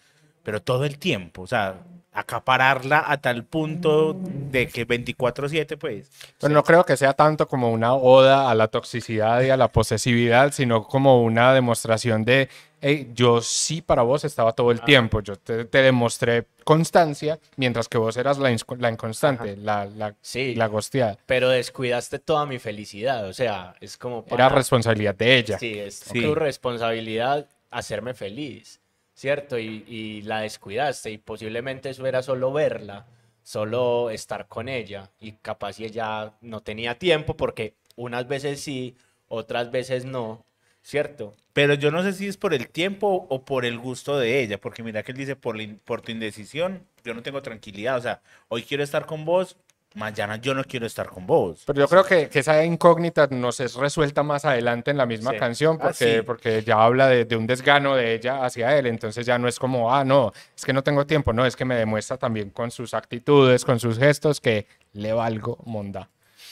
[0.46, 1.74] pero todo el tiempo, o sea,
[2.12, 6.10] acapararla a tal punto de que 24/7, pues.
[6.40, 9.68] Pero no creo que sea tanto como una oda a la toxicidad y a la
[9.68, 12.48] posesividad, sino como una demostración de,
[12.80, 17.88] hey, yo sí para vos estaba todo el tiempo, yo te, te demostré constancia, mientras
[17.88, 20.54] que vos eras la, la inconstante, la, la, Sí.
[20.54, 21.18] la gosteada.
[21.26, 25.58] Pero descuidaste toda mi felicidad, o sea, es como Era para- responsabilidad de ella.
[25.58, 26.22] Sí, es Sí.
[26.22, 28.80] tu responsabilidad hacerme feliz,
[29.16, 29.58] ¿cierto?
[29.58, 33.06] Y, la descuidaste y posiblemente eso era solo verla,
[33.42, 38.94] solo estar con ella y capaz ella no tenía tiempo porque unas veces sí,
[39.28, 40.44] otras veces no,
[40.82, 41.34] ¿cierto?
[41.54, 44.60] Pero yo no sé si es por el tiempo o por el gusto de ella,
[44.60, 48.20] porque mira que él dice, por, por tu indecisión, yo no tengo tranquilidad, o sea,
[48.48, 49.56] hoy quiero estar con vos,
[49.96, 51.62] mañana yo no quiero estar con vos.
[51.66, 55.32] Pero yo creo que, que esa incógnita nos es resuelta más adelante en la misma
[55.32, 55.38] Sí.
[55.38, 56.22] canción, Ah, porque, sí.
[56.22, 59.58] porque ya habla de, de un desgano de ella hacia él, entonces ya no es
[59.58, 62.70] como, ah, no, es que no tengo tiempo, no, es que me demuestra también con
[62.70, 66.08] sus actitudes, con sus gestos, que le valgo monda.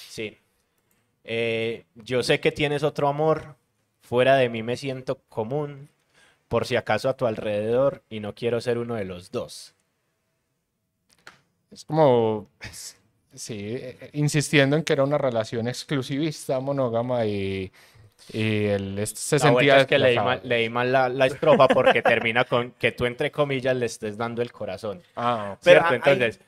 [0.08, 0.38] Sí.
[1.24, 3.56] Eh, yo sé que tienes otro amor,
[4.02, 5.88] fuera de mí me siento común,
[6.48, 9.74] por si acaso a tu alrededor, y no quiero ser uno de los dos.
[11.70, 12.48] Es como,
[13.34, 17.72] sí, eh, eh, insistiendo en que era una relación exclusivista, monógama, y,
[18.32, 22.02] y él se La sentía es que leí mal, leí mal la, la estrofa porque
[22.02, 25.02] termina con que tú entre comillas le estés dando el corazón.
[25.16, 25.56] Ah.
[25.62, 25.88] Pero ¿Cierto?
[25.88, 26.40] hay- Entonces,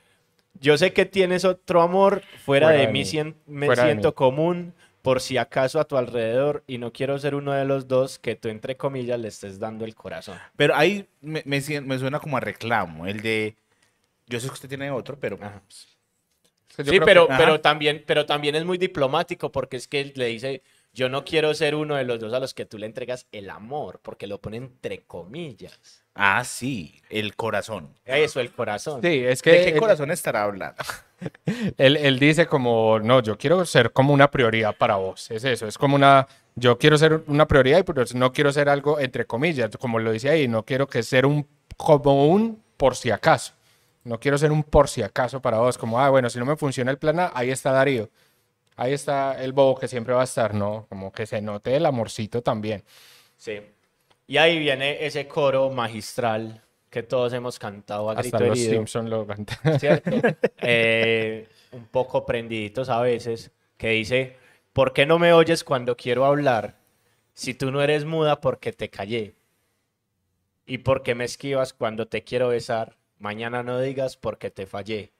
[0.61, 3.05] yo sé que tienes otro amor, fuera, Fuera de, de mí
[3.47, 4.15] me fuera de siento mí.
[4.15, 8.19] común, por si acaso a tu alrededor, y no quiero ser uno de los dos
[8.19, 10.39] que tú entre comillas le estés dando el corazón.
[10.57, 13.57] Pero ahí me, me, me suena como a reclamo, el de,
[14.27, 15.63] yo sé que usted tiene otro, pero Ajá.
[16.85, 20.27] Sí, pero, que- pero, también, pero también es muy diplomático porque es que él le
[20.27, 20.63] dice,
[20.93, 23.51] yo no quiero ser uno de los dos a los que tú le entregas el
[23.51, 26.03] amor, porque lo pone entre comillas.
[26.15, 27.91] ah, sí, el corazón.
[28.05, 29.03] Eso, el corazón.
[29.03, 30.83] Sí, es que ¿De qué él- corazón estará hablando?
[31.79, 35.31] Él, él dice como, no, yo quiero ser como una prioridad para vos.
[35.31, 39.01] Es eso, es como una, yo quiero ser una prioridad, pero no quiero ser algo
[39.01, 41.47] entre comillas, como lo dice ahí, no quiero que ser un,
[41.79, 43.55] como un por si acaso.
[44.07, 46.57] No quiero ser un por si acaso para vos, como, ah, bueno, si no me
[46.57, 48.09] funciona el plan A, ahí está Darío.
[48.77, 50.87] Ahí está el bobo que siempre va a estar, ¿no?
[50.89, 52.85] Como que se note el amorcito también.
[53.37, 53.61] Sí.
[54.29, 58.59] Y ahí viene ese coro magistral que todos hemos cantado a Hasta grito los.
[58.61, 59.81] Simpson lo cantan.
[59.81, 60.11] ¿cierto?
[60.63, 64.37] Eh, un poco prendiditos a veces, que dice,
[64.73, 66.77] ¿por qué no me oyes cuando quiero hablar?
[67.35, 69.35] Si tú no eres muda porque te callé.
[70.65, 72.97] ¿Y por qué me esquivas cuando te quiero besar?
[73.19, 75.13] Mañana no digas porque te fallé.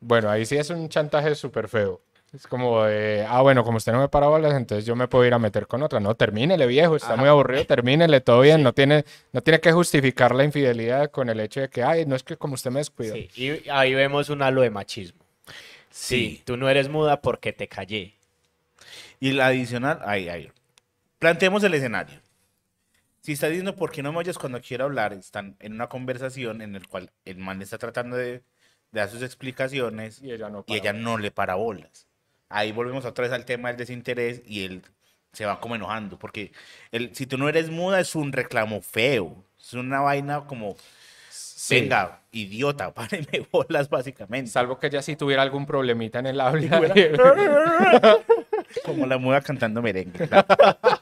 [0.00, 2.00] Bueno, ahí sí es un chantaje súper feo.
[2.34, 5.24] Es como de, ah, bueno, como usted no me para bolas, entonces yo me puedo
[5.24, 6.00] ir a meter con otra.
[6.00, 8.62] No, termínele, viejo, está muy aburrido, termínele, todo bien.
[8.62, 12.16] No, tiene, no tiene que justificar la infidelidad con el hecho de que, ay, no
[12.16, 13.14] es que como usted me descuidó.
[13.14, 15.24] Sí, y ahí vemos un halo de machismo.
[15.90, 18.14] Sí, tú no eres muda porque te callé.
[19.20, 20.50] Y la adicional, ahí, ahí.
[21.20, 22.18] Planteemos el escenario.
[23.24, 26.60] Si está diciendo por qué no me oyes cuando quiero hablar, están en una conversación
[26.60, 28.42] en el cual el man está tratando de, de
[28.92, 31.02] dar sus explicaciones Y ella no y para ella bolas.
[31.04, 32.06] no le para bolas.
[32.50, 34.82] Ahí volvemos otra vez al tema del desinterés y él
[35.32, 36.52] se va como enojando, porque
[36.92, 40.76] el, si tú no eres muda es un reclamo feo, es una vaina como,
[41.30, 41.80] Sí.
[41.80, 44.50] venga, idiota, páreme bolas básicamente.
[44.50, 46.78] Salvo que ella sí tuviera algún problemita en el habla.
[48.84, 50.28] Como la muda cantando merengue.
[50.28, 50.46] claro.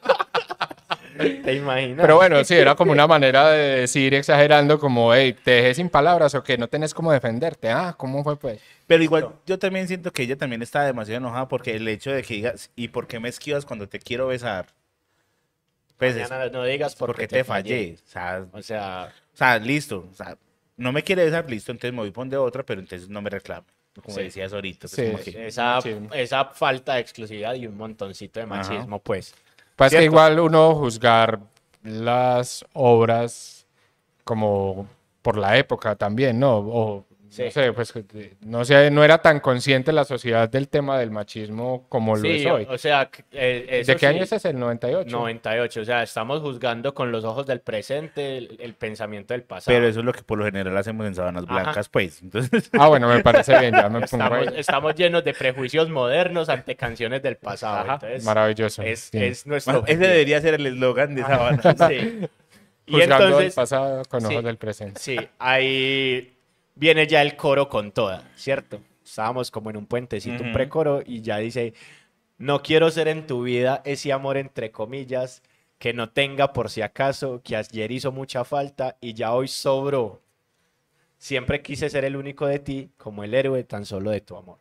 [1.45, 2.01] ¿Te imaginas?
[2.01, 5.89] Pero bueno, sí, era como una manera de decir exagerando como, hey, te dejé sin
[5.89, 7.71] palabras o que no tenés cómo defenderte.
[7.71, 8.61] Ah, ¿cómo fue pues?
[8.87, 12.23] Pero igual yo también siento que ella también está demasiado enojada porque el hecho de
[12.23, 14.67] que digas, ¿y por qué me esquivas cuando te quiero besar?
[15.97, 17.97] Pues Mañana no digas porque, porque te fallé.
[18.05, 20.09] O sea, O sea, o sea, listo.
[20.11, 20.37] O sea,
[20.77, 23.23] no me quiere besar, listo, entonces me voy a poner de otra, pero entonces no
[23.23, 23.67] me reclame.
[24.03, 24.23] Como Sí.
[24.25, 24.89] decías ahorita.
[24.89, 25.05] pues, Sí.
[25.13, 25.95] como que- esa, Sí.
[26.15, 29.35] esa falta de exclusividad y un montoncito de machismo, pues.
[29.77, 31.41] Pues que igual uno juzgar
[31.83, 33.67] las obras
[34.25, 34.87] como
[35.23, 36.59] por la época también, ¿no?
[36.59, 37.45] O Sí.
[37.45, 37.95] no sé, pues
[38.43, 42.43] no sé, no era tan consciente la sociedad del tema del machismo como lo Sí,
[42.45, 42.67] es hoy.
[42.69, 44.51] o sea, eh, ¿De qué año sí, es ese?
[44.51, 45.09] ¿El 98?
[45.17, 49.75] 98, o sea, estamos juzgando con los ojos del presente el, el pensamiento del pasado.
[49.75, 51.63] Pero eso es lo que por lo general hacemos en Sabanas Ajá.
[51.63, 52.21] Blancas, pues.
[52.21, 54.55] Entonces, Ah, bueno, me parece bien, ya me pongo estamos, ahí.
[54.59, 57.79] estamos llenos de prejuicios modernos ante canciones del pasado.
[57.79, 58.83] Ajá, entonces, Maravilloso.
[58.83, 59.17] es, sí.
[59.25, 61.77] es nuestro bueno, ese debería ser el eslogan de Sabanas.
[61.89, 62.29] Sí.
[62.85, 64.43] Y Juzgando el pasado con ojos sí.
[64.45, 65.01] del presente.
[65.01, 66.32] Sí, ahí
[66.75, 68.81] viene ya el coro con toda, ¿cierto?
[69.05, 70.53] Estábamos como en un puentecito, un Ujú.
[70.53, 71.75] precoro, y ya dice,
[72.39, 75.43] no quiero ser en tu vida ese amor entre comillas
[75.79, 80.23] que no tenga por si acaso, que ayer hizo mucha falta y ya hoy sobró.
[81.19, 84.59] Siempre quise ser el único de ti, como el héroe tan solo de tu amor.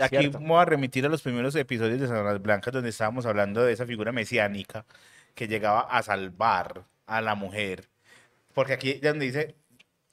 [0.00, 0.40] Aquí Cierto.
[0.40, 3.72] me voy a remitir a los primeros episodios de Sabanas Blancas donde estábamos hablando de
[3.72, 4.84] esa figura mesiánica
[5.34, 7.88] que llegaba a salvar a la mujer.
[8.54, 9.54] Porque aquí donde dice,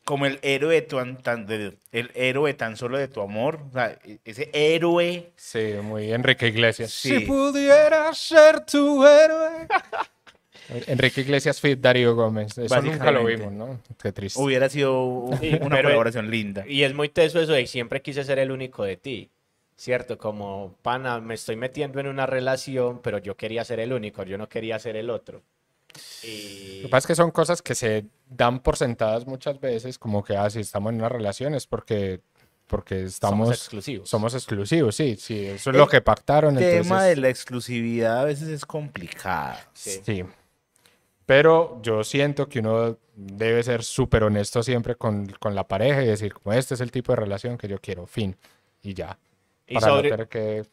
[0.10, 3.96] como el héroe tan, tan- de- el héroe tan solo de tu amor, o sea,
[4.04, 6.92] e- ese héroe Sí, muy Enrique Iglesias.
[6.92, 7.10] Sí.
[7.20, 9.68] Si pudiera ser tu héroe.
[10.88, 12.58] Enrique Iglesias fit Darío Gómez.
[12.58, 13.80] Eso nunca lo vimos, ¿no?
[14.02, 14.42] Qué triste.
[14.42, 16.66] hubiera sido una pero- colaboración linda.
[16.68, 19.30] Y es muy teso eso de siempre quise ser el único de ti.
[19.76, 20.18] ¿Cierto?
[20.18, 24.40] Como, pana, me estoy metiendo en una relación, pero yo quería ser el único, yo
[24.40, 25.44] no quería ser el otro.
[26.24, 26.78] Y...
[26.78, 30.24] Lo que pasa es que son cosas que se dan por sentadas muchas veces, como
[30.24, 32.22] que, ah, si estamos en una relación es porque
[32.68, 33.48] porque estamos...
[33.48, 34.10] Somos exclusivos.
[34.10, 36.56] Somos exclusivos, sí, sí, eso es lo que pactaron.
[36.56, 39.58] El tema entonces- de la exclusividad a veces es complicado.
[39.74, 40.00] Sí.
[40.06, 40.24] Sí.
[41.26, 46.08] Pero yo siento que uno debe ser súper honesto siempre con, con la pareja y
[46.08, 48.36] decir, como este es el tipo de relación que yo quiero, fin,
[48.84, 49.18] y ya.
[49.68, 50.66] Y Para sobre- no tener que,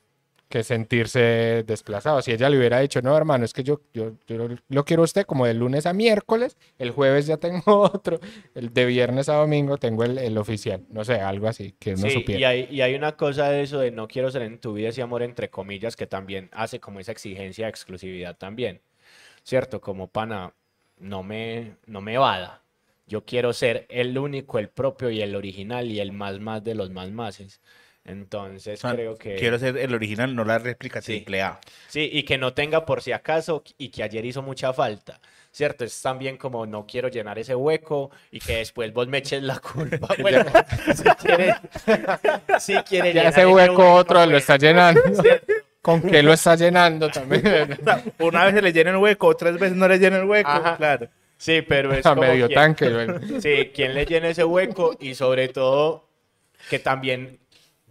[0.48, 2.22] que sentirse desplazado.
[2.22, 5.04] Si ella le hubiera dicho, no, hermano, es que yo, yo, yo lo quiero a
[5.04, 8.20] usted como de lunes a miércoles, el jueves ya tengo otro,
[8.54, 11.98] el de viernes a domingo tengo el, el oficial, no sé, algo así, que no
[11.98, 12.40] Sí, supiera.
[12.40, 14.90] y hay, y hay una cosa de eso de no quiero ser en tu vida
[14.90, 18.80] ese amor entre comillas que también hace como esa exigencia de exclusividad también,
[19.44, 19.80] ¿cierto?
[19.80, 20.54] Como pana,
[20.98, 22.62] no me, no me vada.
[23.06, 26.74] Yo quiero ser el único, el propio y el original y el más más de
[26.74, 27.60] los más máses.
[28.06, 29.34] Entonces O sea, creo que...
[29.36, 31.14] Quiero ser el original, no la réplica Sí.
[31.16, 31.58] triple A.
[31.88, 35.84] Sí, y que no tenga por si acaso y que ayer hizo mucha falta, ¿cierto?
[35.84, 39.58] Es también como no quiero llenar ese hueco y que después vos me eches la
[39.58, 40.08] culpa.
[40.20, 40.44] Bueno,
[40.94, 41.54] si quiere,
[42.60, 45.00] si quiere Ya llenar ese hueco otro lo pues, está llenando.
[45.82, 47.42] ¿Con qué lo está llenando también?
[47.80, 50.24] O sea, una vez se le llena el hueco, otras veces no le llena el
[50.24, 50.48] hueco.
[50.50, 50.76] Ajá.
[50.76, 51.08] Claro.
[51.38, 52.88] Sí, pero es a como medio quien- tanque.
[52.88, 53.20] bueno.
[53.40, 56.08] Sí, quien le llena ese hueco y sobre todo
[56.70, 57.38] que también,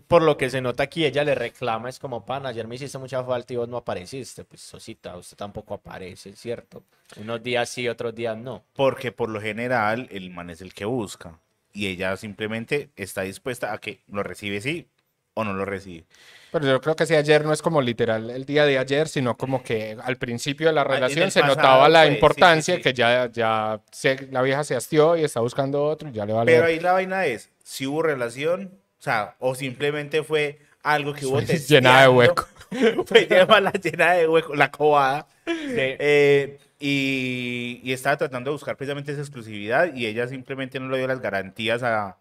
[0.08, 2.98] por lo que se nota aquí, ella le reclama, es como, pan, ayer me hiciste
[2.98, 4.44] mucha falta y vos no apareciste.
[4.44, 6.84] Pues, Sosita, usted tampoco aparece, ¿cierto?
[7.18, 8.64] Unos días sí, otros días no.
[8.74, 11.40] Porque por lo general el man es el que busca.
[11.74, 14.88] Y ella simplemente está dispuesta a que lo recibe sí
[15.34, 16.06] o no lo recibe.
[16.52, 19.36] Pero yo creo que si ayer no es como literal el día de ayer, sino
[19.36, 22.16] como que al principio de la relación el se pasado, notaba la pues, sí, sí,
[22.16, 22.82] importancia sí.
[22.82, 26.32] que ya, ya se- la vieja se hastió y está buscando otro y ya le
[26.32, 26.50] vale.
[26.54, 31.40] Pero ahí la vaina es, si hubo relación, sea, o simplemente fue algo que hubo
[31.40, 32.48] Llena de hueco.
[33.06, 33.28] fue
[33.62, 35.28] la llena de hueco, la cobada.
[35.46, 35.54] Sí.
[35.78, 40.98] eh, y, y estaba tratando de buscar precisamente esa exclusividad y ella simplemente no le
[40.98, 42.18] dio las garantías a,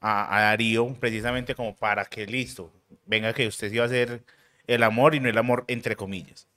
[0.00, 2.72] a, a Darío precisamente como para que listo,
[3.06, 4.22] venga que usted sí va a ser
[4.66, 6.48] el amor y no el amor entre comillas.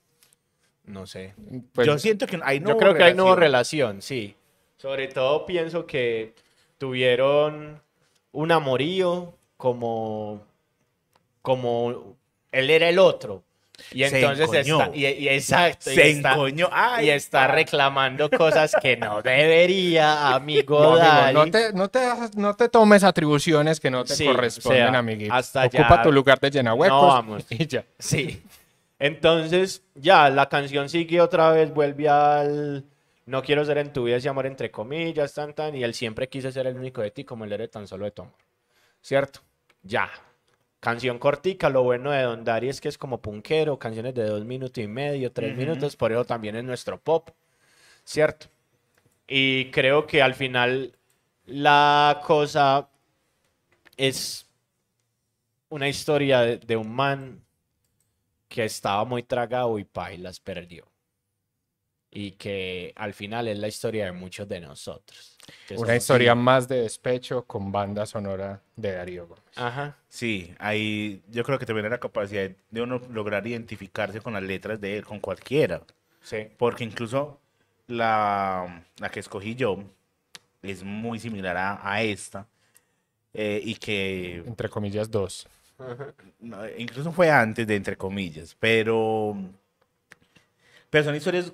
[0.86, 1.34] No sé.
[1.74, 3.38] Pues, Yo siento que ahí no Yo creo que hay relación.
[3.40, 4.36] relación, sí.
[4.78, 6.34] Sobre todo pienso que
[6.78, 7.82] tuvieron
[8.32, 10.44] un amorío como,
[11.42, 12.16] como
[12.52, 13.44] él era el otro.
[13.92, 14.82] Y Se entonces encoñó.
[14.82, 16.70] está, y, y exacto, y Se está, encoñó.
[16.72, 22.00] Ay, y está reclamando cosas que no debería, amigo, no, amigo, no te, no, te,
[22.38, 25.34] no te tomes atribuciones que no te Sí, corresponden, o sea, amiguito.
[25.34, 27.46] hasta Ocupa ya- tu lugar de llenar huecos No, vamos.
[27.50, 27.84] y ya.
[28.00, 28.42] Sí.
[28.98, 32.86] Entonces, ya, la canción sigue otra vez, vuelve al
[33.26, 36.30] no quiero ser en tu vida ese amor entre comillas, tan, tan, y él siempre
[36.30, 38.36] quise ser el único de ti como él era tan solo de tu amor.
[39.02, 39.42] ¿Cierto?
[39.86, 40.10] Ya.
[40.80, 44.44] Canción cortica, lo bueno de Don Dari es que es como punkero, canciones de dos
[44.46, 47.30] minutos y medio, tres minutos, por eso también es nuestro pop.
[48.04, 48.48] ¿Cierto?
[49.28, 50.96] Y creo que al final
[51.46, 52.90] la cosa
[53.98, 54.48] es
[55.70, 57.44] una historia de, de un man
[58.48, 60.86] que estaba muy tragado y pailas perdió.
[62.18, 65.38] Y que al final es la historia de muchos de nosotros.
[65.76, 69.44] Una historia más de despecho con banda sonora de Darío Gómez.
[69.58, 69.98] Ajá.
[70.08, 74.80] Sí, ahí yo creo que también la capacidad de uno lograr identificarse con las letras
[74.80, 75.82] de él, con cualquiera.
[76.22, 76.48] Sí.
[76.58, 77.42] Porque incluso
[77.88, 79.84] la, la que escogí yo
[80.64, 82.48] es muy similar a, a esta.
[83.34, 85.48] eh, y que Entre comillas, dos.
[86.40, 89.36] no, incluso fue antes de entre comillas, pero,
[90.90, 91.52] pero son historias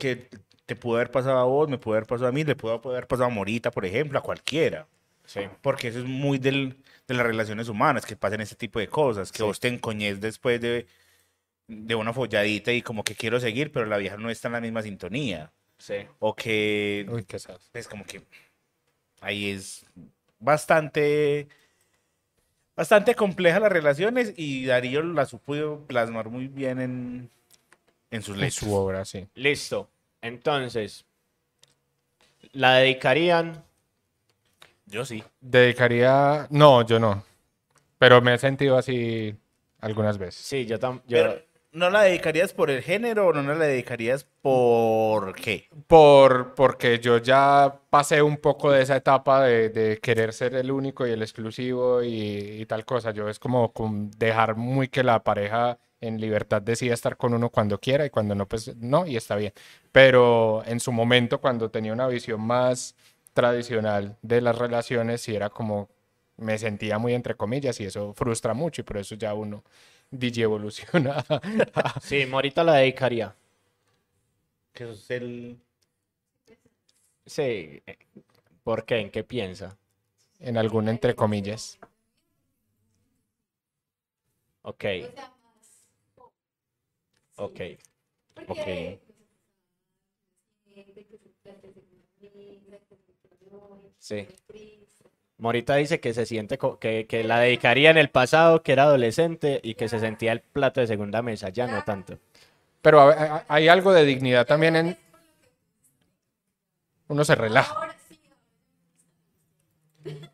[0.00, 0.28] que
[0.66, 3.06] te pudo haber pasado a vos, me pudo haber pasado a mí, le pudo haber
[3.06, 4.88] pasado a Morita, por ejemplo, a cualquiera.
[5.24, 5.42] Sí.
[5.62, 9.30] Porque eso es muy del, de las relaciones humanas, que pasen ese tipo de cosas,
[9.30, 9.44] que Sí.
[9.44, 10.86] vos te encoñes después de,
[11.68, 14.60] de una folladita y como que quiero seguir, pero la vieja no está en la
[14.60, 15.52] misma sintonía.
[15.78, 15.94] Sí.
[16.18, 17.60] O que, Uy, qué sad.
[17.72, 18.22] pues como que
[19.20, 19.86] ahí es
[20.40, 21.48] bastante,
[22.76, 27.30] bastante compleja las relaciones y Darío la supo plasmar muy bien en,
[28.10, 28.54] en sus En letras.
[28.54, 29.26] su obra, sí.
[29.34, 29.88] Listo.
[30.22, 31.04] Entonces,
[32.52, 33.62] ¿la dedicarían?
[34.86, 35.22] Yo sí.
[35.40, 36.46] Dedicaría.
[36.50, 37.24] No, yo no.
[37.98, 39.34] Pero me he sentido así
[39.80, 40.44] algunas veces.
[40.44, 41.04] Sí, yo también.
[41.08, 41.42] Pero,
[41.72, 45.68] ¿no la dedicarías por el género o no la dedicarías por qué?
[45.86, 51.06] Por, porque yo ya pasé un poco de esa etapa de, querer ser el único
[51.06, 53.12] y el exclusivo y, tal cosa.
[53.12, 57.50] Yo es como, como dejar muy que la pareja en libertad decida estar con uno
[57.50, 59.52] cuando quiera y cuando no, pues no, y está bien.
[59.92, 62.96] Pero en su momento, cuando tenía una visión más
[63.32, 65.88] tradicional de las relaciones, sí era como,
[66.36, 69.62] me sentía muy entre comillas y eso frustra mucho y por eso ya uno
[70.10, 71.24] DJ evoluciona
[72.00, 73.34] Sí, Morita la dedicaría.
[74.72, 75.60] Que eso es el...
[77.26, 77.82] Sí.
[78.64, 78.98] ¿Por qué?
[79.00, 79.78] ¿En qué piensa?
[80.40, 81.78] en algún entre comillas.
[84.62, 84.84] Ok.
[87.36, 87.60] Ok.
[88.48, 88.66] Ok.
[93.98, 94.26] Sí.
[95.40, 99.60] Morita dice que se siente que, que la dedicaría en el pasado, que era adolescente
[99.62, 102.18] y que se sentía el plato de segunda mesa, ya no tanto.
[102.82, 104.96] Pero a- a- hay algo de dignidad también en...
[107.08, 107.94] Uno se relaja.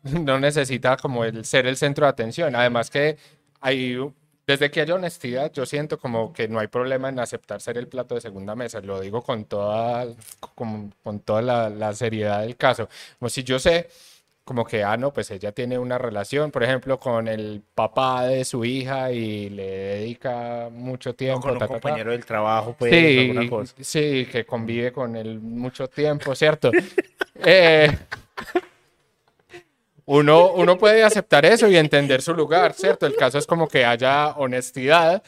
[0.03, 2.55] No necesita como el ser el centro de atención.
[2.55, 3.17] Además que
[3.59, 3.97] hay,
[4.45, 7.87] desde que haya honestidad, yo siento como que no hay problema en aceptar ser el
[7.87, 8.79] plato de segunda mesa.
[8.79, 10.05] Lo digo con toda,
[10.55, 12.87] con, con toda la, la seriedad del caso.
[13.19, 13.89] Como si yo sé
[14.47, 18.45] como que, ah, no, pues ella tiene una relación, por ejemplo, con el papá de
[18.45, 21.41] su hija y le dedica mucho tiempo.
[21.41, 21.81] con un ta, ta, ta.
[21.81, 23.75] compañero del trabajo, pues, Sí, alguna cosa.
[23.81, 26.71] sí, que convive con él mucho tiempo, ¿cierto?
[27.45, 27.95] Eh,
[30.05, 33.05] uno, uno puede aceptar eso y entender su lugar, ¿cierto?
[33.05, 35.21] El caso es como que haya honestidad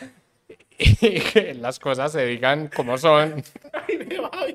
[0.79, 3.43] y que las cosas se digan como son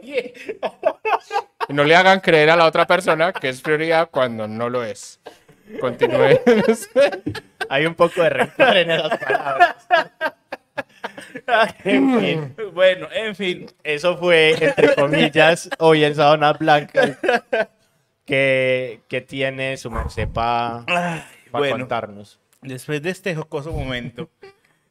[0.02, 0.32] y
[1.68, 5.20] no le hagan creer a la otra persona que es prioridad cuando no lo es.
[5.80, 6.40] Continúe.
[7.68, 9.76] Hay un poco de rencor en esas palabras.
[11.84, 13.66] En fin, Bueno, en fin.
[13.84, 17.18] eso fue, entre comillas, hoy en Sabanas Blancas,
[18.24, 20.84] que, que tiene su merced para
[21.52, 22.40] bueno, contarnos.
[22.62, 24.30] después de este jocoso momento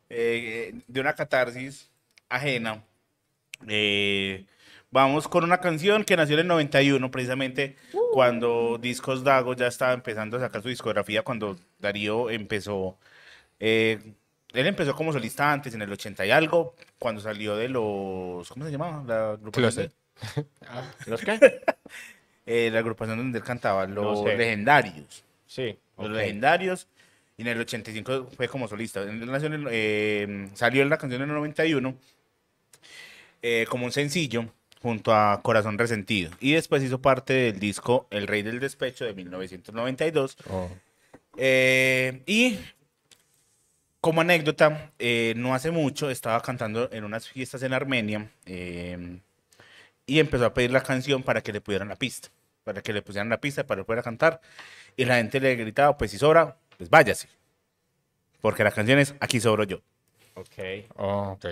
[0.10, 1.90] eh, de una catarsis
[2.30, 2.84] ajena,
[3.68, 4.46] eh,
[4.94, 7.76] vamos con una canción que nació en el 91, precisamente
[8.14, 12.98] cuando Discos Dago ya estaba empezando a sacar su discografía, cuando Darío empezó,
[13.60, 14.00] eh,
[14.54, 18.66] él empezó como solista antes, en el 80 y algo, cuando salió de los, ¿cómo
[18.66, 19.04] se llamaba?
[19.08, 19.92] La agrupación,
[21.08, 21.40] ¿Los qué?
[22.46, 24.38] eh, la agrupación donde él cantaba, los sé.
[24.38, 25.24] legendarios.
[25.48, 25.78] Sí.
[25.98, 26.88] Los legendarios.
[27.36, 29.02] Y en el 85 fue como solista.
[29.02, 31.96] En- nació en el- eh, salió la canción en el 91
[33.42, 34.46] eh, como un sencillo
[34.84, 36.30] junto a Corazón Resentido.
[36.42, 40.38] Y después hizo parte del disco El Rey del Despecho de 1992.
[40.50, 40.70] Oh.
[41.38, 42.60] Eh, y
[44.02, 49.20] como anécdota, eh, no hace mucho estaba cantando en unas fiestas en Armenia eh,
[50.06, 52.28] y empezó a pedir la canción para que le pudieran la pista,
[52.66, 54.42] para que le pusieran la pista para poder cantar.
[54.98, 57.30] Y la gente le gritaba, pues si sobra, pues váyase.
[58.42, 59.78] Porque la canción es Aquí sobro yo.
[60.36, 60.90] Ok.
[60.98, 61.46] Oh, ok.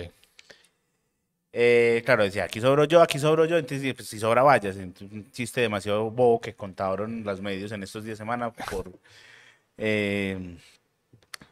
[1.53, 4.41] Eh, claro, decía, aquí sobro yo, aquí sobro yo, entonces pues, si sobra.
[4.55, 8.91] Entonces, un chiste demasiado bobo que contaron los medios en estos días de semana por
[9.77, 10.57] eh,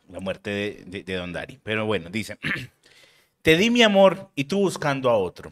[0.10, 1.60] la muerte de, de- de Don Dari.
[1.64, 2.38] Pero bueno, dice,
[3.42, 5.52] te di mi amor y tú buscando a otro.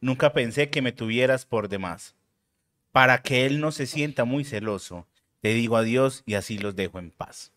[0.00, 2.14] Nunca pensé que me tuvieras por demás.
[2.92, 5.06] Para que él no se sienta muy celoso,
[5.40, 7.52] te digo adiós y así los dejo en paz.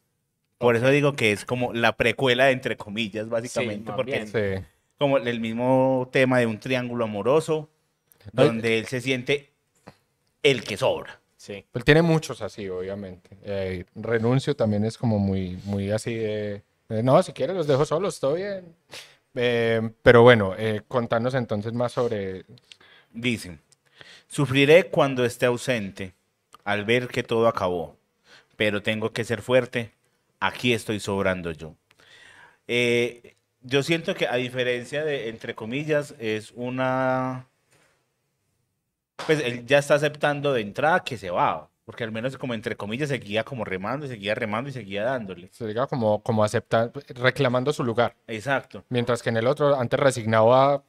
[0.57, 4.63] Por eso digo que es como la precuela, entre comillas, básicamente, más porque Sí.
[5.01, 7.71] Como el mismo tema de un triángulo amoroso,
[8.33, 9.49] donde él se siente
[10.43, 11.19] el que sobra.
[11.37, 11.65] Sí.
[11.73, 13.35] Él tiene muchos así, obviamente.
[13.41, 17.83] Eh, renuncio también es como muy, muy así de, de, no, si quieres los dejo
[17.83, 18.75] solos, todo bien.
[19.33, 22.45] Eh, pero bueno, eh, contanos entonces más sobre...
[23.11, 23.59] Dicen,
[24.27, 26.13] sufriré cuando esté ausente,
[26.63, 27.97] al ver que todo acabó,
[28.55, 29.93] pero tengo que ser fuerte,
[30.39, 31.73] aquí estoy sobrando yo.
[32.67, 37.47] Eh, yo siento que a diferencia de, entre comillas, es una...
[39.27, 42.75] Pues él ya está aceptando de entrada que se va, porque al menos como entre
[42.75, 45.49] comillas seguía como remando, y seguía remando y seguía dándole.
[45.51, 48.15] Se diga como, como aceptar, reclamando su lugar.
[48.27, 48.83] Exacto.
[48.89, 50.83] Mientras que en el otro, antes resignado a,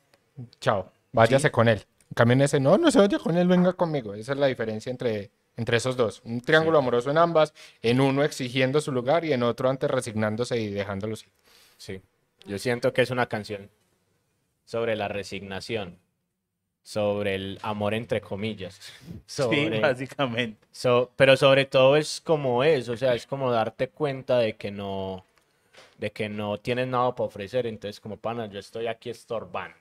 [0.60, 1.52] chao, váyase Sí.
[1.52, 1.84] con él.
[2.10, 4.14] En cambio en ese, no, no se vaya con él, venga conmigo.
[4.14, 6.22] Esa es la diferencia entre, entre esos dos.
[6.24, 10.58] Un triángulo amoroso en ambas, en uno exigiendo su lugar y en otro antes resignándose
[10.58, 11.26] y dejándolo así.
[11.76, 12.00] Sí.
[12.46, 13.70] Yo siento que es una canción
[14.64, 15.98] sobre la resignación,
[16.82, 18.92] sobre el amor entre comillas.
[19.26, 20.66] Sí, básicamente.
[20.72, 24.70] so- pero sobre todo es como es, o sea, es como darte cuenta de que
[24.70, 25.24] no,
[25.98, 29.76] de que no tienes nada para ofrecer, entonces como pana, yo estoy aquí estorbando,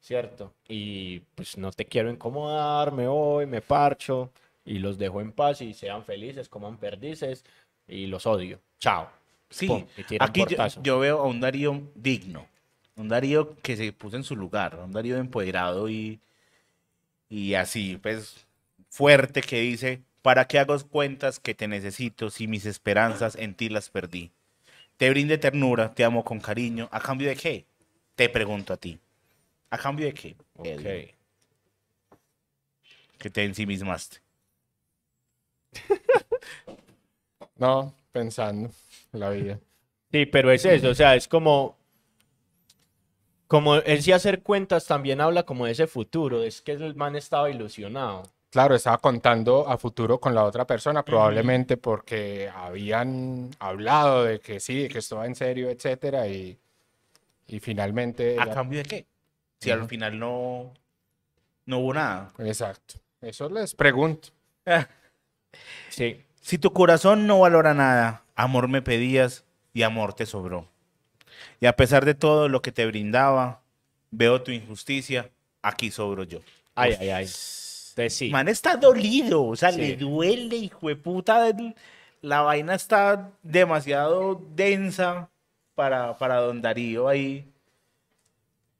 [0.00, 0.54] ¿cierto?
[0.68, 4.30] Y pues no te quiero incomodar, me voy, me parcho
[4.64, 7.44] y los dejo en paz y sean felices, coman perdices
[7.88, 8.60] y los odio.
[8.78, 9.10] Chao.
[9.50, 9.86] Sí, Pum,
[10.20, 10.44] aquí
[10.82, 12.46] yo, veo a un Darío digno,
[12.96, 16.20] un Darío que se puso en su lugar, un Darío empoderado y,
[17.30, 18.46] y así, pues,
[18.90, 23.70] fuerte que dice, ¿para qué hago cuentas que te necesito si mis esperanzas en ti
[23.70, 24.32] las perdí?
[24.98, 27.64] Te brinde ternura, te amo con cariño, ¿a cambio de qué?
[28.16, 28.98] Te pregunto a ti.
[29.70, 30.36] ¿A cambio de qué?
[30.62, 31.10] Edwin?
[32.10, 32.18] Ok.
[33.18, 34.18] Que te ensimismaste.
[37.58, 38.70] No, pensando
[39.12, 39.58] la vida.
[40.10, 41.76] Sí, pero es eso, o sea, es como,
[43.46, 47.14] como él sí hacer cuentas también habla como de ese futuro, es que el man
[47.14, 48.24] estaba ilusionado.
[48.50, 54.58] Claro, estaba contando a futuro con la otra persona, probablemente porque habían hablado de que
[54.58, 56.58] sí, que esto va en serio, etcétera, y,
[57.46, 58.36] y finalmente...
[58.40, 59.06] ¿A cambio de qué?
[59.60, 60.72] Si al final no,
[61.66, 62.32] no hubo nada.
[62.38, 62.94] Exacto.
[63.20, 64.30] Eso les pregunto.
[65.88, 70.66] Sí, Si tu corazón no valora nada, amor me pedías y amor te sobró.
[71.60, 73.60] Y a pesar de todo lo que te brindaba,
[74.10, 75.30] veo tu injusticia,
[75.62, 76.40] aquí sobro yo.
[76.74, 77.24] ay, ay, ay.
[77.24, 79.80] Entonces sí, Man está dolido, o sea, Sí.
[79.80, 81.44] le duele, hijo de puta.
[82.22, 85.28] La vaina está demasiado densa
[85.74, 87.44] para, para Don Darío ahí.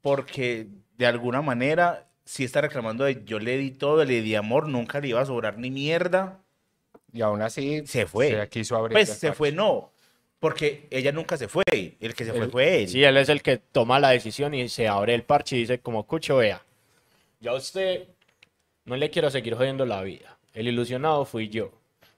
[0.01, 4.67] Porque de alguna manera sí está reclamando de yo le di todo, le di amor,
[4.69, 6.39] nunca le iba a sobrar ni mierda.
[7.13, 8.29] Y aún así Se fue.
[8.31, 8.93] se quiso abrir.
[8.93, 9.37] Pues se parche.
[9.37, 9.91] fue, no.
[10.39, 11.63] Porque ella nunca se fue.
[11.99, 12.87] El que se fue Él- fue él.
[12.89, 15.79] sí, él es el que toma la decisión y se abre el parche y dice
[15.79, 16.63] como, cucho, vea,
[17.41, 18.07] ya usted
[18.85, 20.37] no le quiero seguir jodiendo la vida.
[20.53, 21.71] El ilusionado fui yo.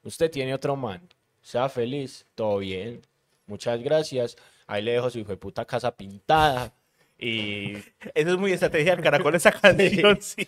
[0.04, 1.02] Usted tiene otro man.
[1.42, 3.02] Sea feliz, todo bien.
[3.48, 4.38] Muchas gracias.
[4.68, 6.74] Ahí le dejo su hijo de puta casa pintada.
[7.18, 7.74] Y
[8.14, 10.48] Eso es muy estrategia del caracol esa canción, sí.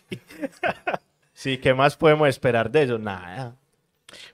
[1.34, 2.98] sí, ¿qué más podemos esperar de eso?
[3.00, 3.56] Nada.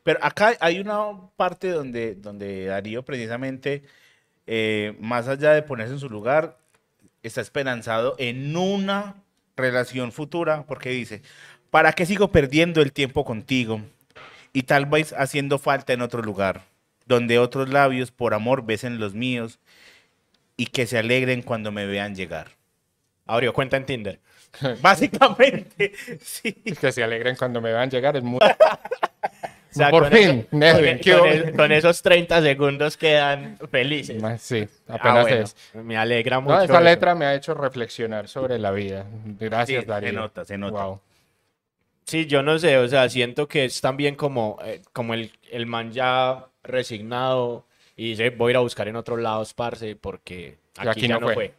[0.04, 3.84] Pero acá hay una parte donde, donde Darío precisamente,
[4.48, 6.58] eh, más allá de ponerse en su lugar,
[7.24, 9.16] está esperanzado en una
[9.56, 11.22] relación futura, porque dice,
[11.70, 13.82] ¿para qué sigo perdiendo el tiempo contigo?
[14.54, 16.64] Y tal vez haciendo falta en otro lugar,
[17.06, 19.60] donde otros labios por amor besen los míos
[20.58, 22.52] y que se alegren cuando me vean llegar.
[23.26, 24.20] Abrió cuenta en Tinder.
[24.82, 26.54] Básicamente, sí.
[26.54, 28.18] Que se alegren cuando me vean llegar.
[28.18, 28.40] Es muy...
[29.72, 34.22] O sea, Por con fin, eso- con, ¿qué con esos 30 segundos quedan felices.
[34.42, 35.56] Sí, Ah, apenas bueno, es.
[35.76, 36.56] Me alegra mucho.
[36.56, 36.80] No, eso.
[36.82, 39.06] letra me ha hecho reflexionar sobre la vida.
[39.40, 40.10] Gracias, Sí, Darío.
[40.10, 40.86] se nota, se nota.
[40.86, 41.02] Wow.
[42.06, 45.68] Sí, yo no sé, o sea, siento que es también como, eh, como el, el
[45.68, 47.66] man ya resignado
[47.96, 51.14] y dice, voy a ir a buscar en otros lados, parce, porque aquí, aquí ya
[51.16, 51.36] no no fue.
[51.36, 51.54] fue.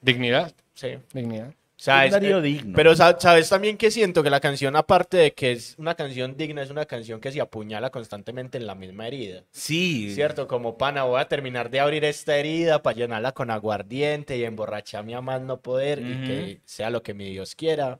[0.00, 0.98] Dignidad, Sí.
[1.12, 1.52] dignidad.
[1.82, 2.74] Sea, Un eh, digno.
[2.76, 6.36] Pero sa- sabes también que siento que la canción, aparte de que es una canción
[6.36, 9.42] digna, es una canción que se apuñala constantemente en la misma herida.
[9.50, 10.14] Sí.
[10.14, 14.44] Cierto, como pana, voy a terminar de abrir esta herida para llenarla con aguardiente y
[14.44, 16.24] emborracharme a más no poder y Ujú.
[16.24, 17.98] que sea lo que mi Dios quiera.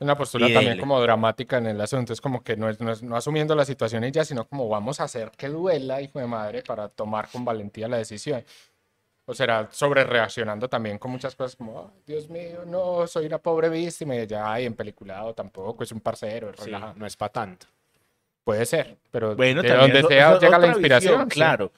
[0.00, 0.80] Una postura Y también dele.
[0.80, 2.12] como dramática en el asunto.
[2.12, 4.68] Es como que no es, no es- no asumiendo la situación y ya, sino como
[4.68, 8.44] vamos a hacer que duela, hijo de madre, para tomar con valentía la decisión.
[9.30, 13.36] O será sobre reaccionando también con muchas cosas como, "Ay, Dios mío, no, soy una
[13.36, 16.94] pobre víctima y ya, ay, empeliculado tampoco, es un parcero, Sí, relaja".
[16.96, 17.66] no es para tanto.
[18.42, 21.12] Puede ser, pero Bueno, de donde eso- sea eso llega la inspiración.
[21.12, 21.34] visión, sí.
[21.34, 21.72] claro.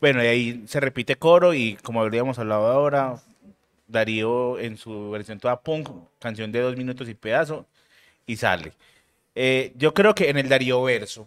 [0.00, 3.16] Bueno, y ahí se repite coro y como habríamos hablado ahora,
[3.88, 5.88] Darío en su versión toda punk,
[6.20, 7.66] canción de dos minutos y pedazo,
[8.26, 8.72] y sale.
[9.34, 11.26] Eh, yo creo que en el Darío verso,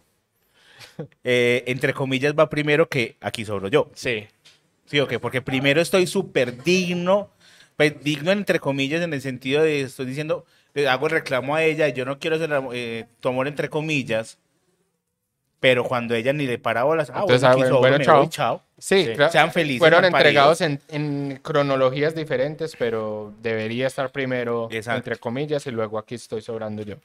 [1.23, 3.89] eh, entre comillas, va primero que aquí sobro yo.
[3.93, 4.26] Sí.
[4.86, 7.29] Sí, ok, porque primero estoy súper digno,
[7.75, 11.63] pues digno entre comillas en el sentido de estoy diciendo, le hago el reclamo a
[11.63, 14.38] ella, yo no quiero ser eh, tu amor entre comillas,
[15.59, 18.17] pero cuando ella ni le para bolas, ah, Entonces, bueno, ah, aquí bueno, chao.
[18.19, 18.63] voy, chao.
[18.77, 19.11] Sí, Sí.
[19.15, 24.97] claro, Sean felices, Fueron entregados en, en cronologías diferentes, pero debería estar primero, Exacto.
[24.97, 26.95] entre comillas, y luego aquí estoy sobrando yo.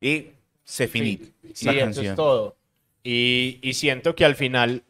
[0.00, 0.32] Y
[0.64, 2.06] se finit Sí, la eso canción.
[2.06, 2.56] es todo.
[3.02, 4.82] Y, y siento que al final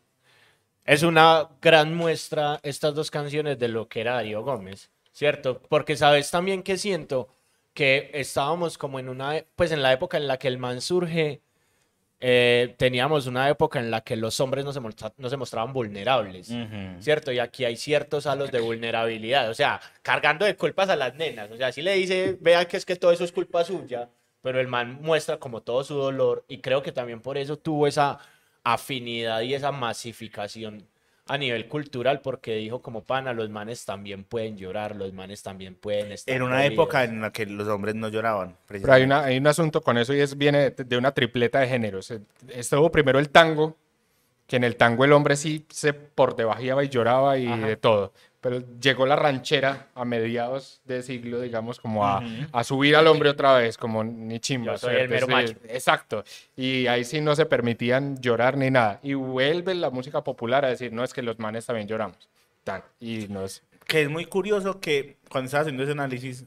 [0.88, 5.60] es una gran muestra estas dos canciones de lo que era Darío Gómez, ¿cierto?
[5.68, 7.28] Porque sabes también que siento
[7.74, 11.42] que estábamos como en una, pues en la época en la que el man surge,
[12.20, 15.72] eh, teníamos una época en la que los hombres no se, mostra- no se mostraban
[15.72, 16.48] vulnerables.
[17.00, 17.30] ¿Cierto?
[17.32, 21.50] Y aquí hay ciertos halos de vulnerabilidad, o sea, cargando de culpas a las nenas,
[21.50, 24.08] o sea, si le dice, vea que es que todo eso es culpa suya,
[24.40, 27.86] pero el man muestra como todo su dolor y creo que también por eso tuvo
[27.86, 28.18] esa
[28.64, 30.86] afinidad y esa masificación
[31.30, 35.74] a nivel cultural, porque dijo como pana, los manes también pueden llorar, los manes también
[35.74, 36.72] pueden estar En una dolidos".
[36.72, 38.56] época en la que los hombres no lloraban.
[38.66, 41.60] Pero hay, una, hay un asunto con eso y es viene de, de una tripleta
[41.60, 42.10] de géneros.
[42.10, 43.76] Eh, Estuvo primero el tango,
[44.46, 47.66] que en el tango el hombre sí se por debajeaba y lloraba y Ajá.
[47.66, 48.14] de todo.
[48.48, 53.28] Pero llegó la ranchera a mediados de siglo, digamos, como a, a subir al hombre
[53.28, 54.72] otra vez, como ni chimba.
[54.72, 55.52] Yo soy el mero macho.
[55.68, 56.24] Exacto.
[56.56, 59.00] Y ahí sí no se permitían llorar ni nada.
[59.02, 62.30] Y vuelve la música popular a decir, no, es que los manes también lloramos.
[62.64, 62.82] Tan.
[63.00, 63.62] Y no es...
[63.86, 66.46] Que es muy curioso que cuando estaba haciendo ese análisis,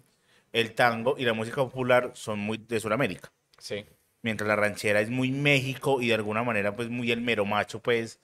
[0.53, 3.31] el tango y la música popular son muy de Sudamérica.
[3.59, 3.85] Sí.
[4.23, 7.79] mientras la ranchera es muy México y de alguna manera pues muy el mero macho,
[7.79, 8.19] pues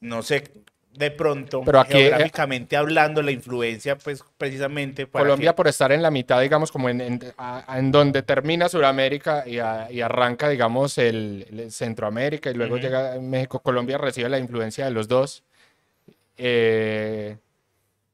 [0.00, 0.50] no sé,
[0.94, 5.68] de pronto, Pero aquí, eh, geográficamente hablando, la influencia, pues precisamente para Colombia que- por
[5.68, 9.90] estar en la mitad, digamos, como en, en, a- en donde termina Sudamérica y, a-
[9.90, 13.60] y arranca, digamos, el, el Centroamérica y luego llega México.
[13.60, 15.42] Colombia recibe la influencia de los dos.
[16.36, 17.36] Eh,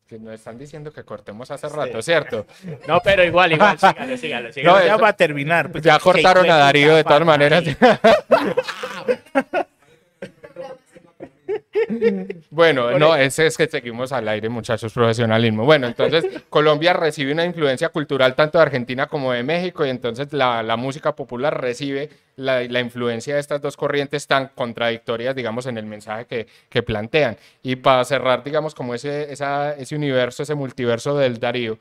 [0.07, 2.47] que nos están diciendo que cortemos hace rato, ¿cierto?
[2.87, 4.79] No, pero igual, igual, sígale, sígale, sígale.
[4.79, 5.71] No, ya eso- va a terminar.
[5.71, 7.65] pues, Ya cortaron a Darío de todas maneras.
[12.51, 15.65] Bueno, no, ese es que seguimos al aire, muchachos, profesionalismo.
[15.65, 20.33] Bueno, entonces Colombia recibe una influencia cultural tanto de Argentina como de México y entonces
[20.33, 25.67] la, la música popular recibe la, la influencia de estas dos corrientes tan contradictorias, digamos,
[25.67, 27.37] en el mensaje que, que plantean.
[27.63, 31.79] Y para cerrar, digamos, como ese, esa, ese universo, ese multiverso del Darío,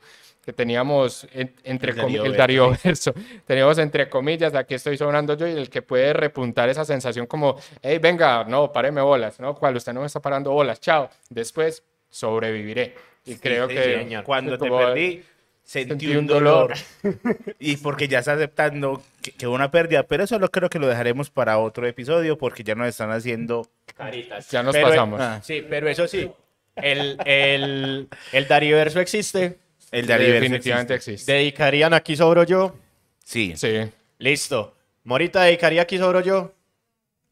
[0.48, 3.12] que teníamos en- entre El Darío el Darío verso.
[3.46, 7.60] Teníamos entre comillas, aquí estoy sonando yo y el que puede repuntar esa sensación como,
[7.82, 9.54] hey, venga, no, páreme bolas, ¿no?
[9.54, 11.10] Cual usted no me está parando bolas, chao.
[11.28, 12.94] Después sobreviviré.
[13.26, 14.24] Y creo Sí, que señor.
[14.24, 15.22] Cuando te como- perdí,
[15.64, 16.72] sentí, sentí un un dolor.
[17.02, 17.18] dolor.
[17.58, 20.86] y porque ya está aceptando que, que una pérdida, pero eso lo creo que lo
[20.86, 23.66] dejaremos para otro episodio porque ya nos están haciendo...
[23.98, 24.50] Caritas.
[24.50, 25.20] Ya nos Pero, pasamos.
[25.20, 25.40] ah.
[25.42, 26.30] Sí, pero eso sí,
[26.76, 29.58] el, el, el Darío Verso existe.
[29.90, 31.12] El de Ariverso definitivamente existe.
[31.14, 31.32] existe.
[31.32, 32.76] ¿Dedicarían aquí sobro yo?
[33.24, 33.54] Sí.
[33.56, 33.90] Sí.
[34.18, 34.74] Listo.
[35.04, 36.52] ¿Morita dedicaría aquí sobro yo?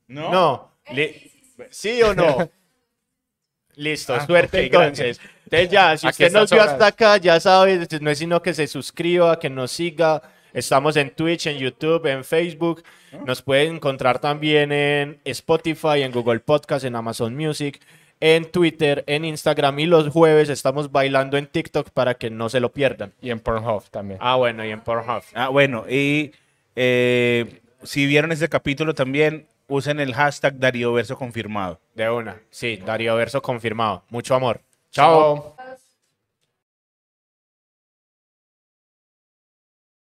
[0.08, 0.30] ¿No?
[0.32, 0.72] No.
[0.92, 1.32] Li-
[1.70, 2.50] ¿Sí o no?
[3.76, 5.20] Listo, Ah, suerte ok, entonces.
[5.44, 6.72] Entonces ya, si Aquí usted nos vio sobrado.
[6.72, 10.22] hasta acá, ya sabe, no es sino que se suscriba, que nos siga.
[10.54, 12.82] Estamos en Twitch, en YouTube, en Facebook.
[13.26, 17.78] Nos pueden encontrar también en Spotify, en Google Podcast, en Amazon Music,
[18.20, 22.60] en Twitter, en Instagram y los jueves estamos bailando en TikTok para que no se
[22.60, 23.12] lo pierdan.
[23.20, 24.18] Y en Pornhub también.
[24.22, 25.22] Ah, bueno, y en Pornhub.
[25.34, 26.32] Ah, bueno, y
[26.74, 31.80] eh, si vieron ese capítulo también, usen el hashtag Darío Verso confirmado.
[31.94, 32.40] De una.
[32.50, 34.04] Sí, Darío Verso confirmado.
[34.08, 34.60] Mucho amor.
[34.90, 35.54] Chao.
[35.56, 35.75] Chao.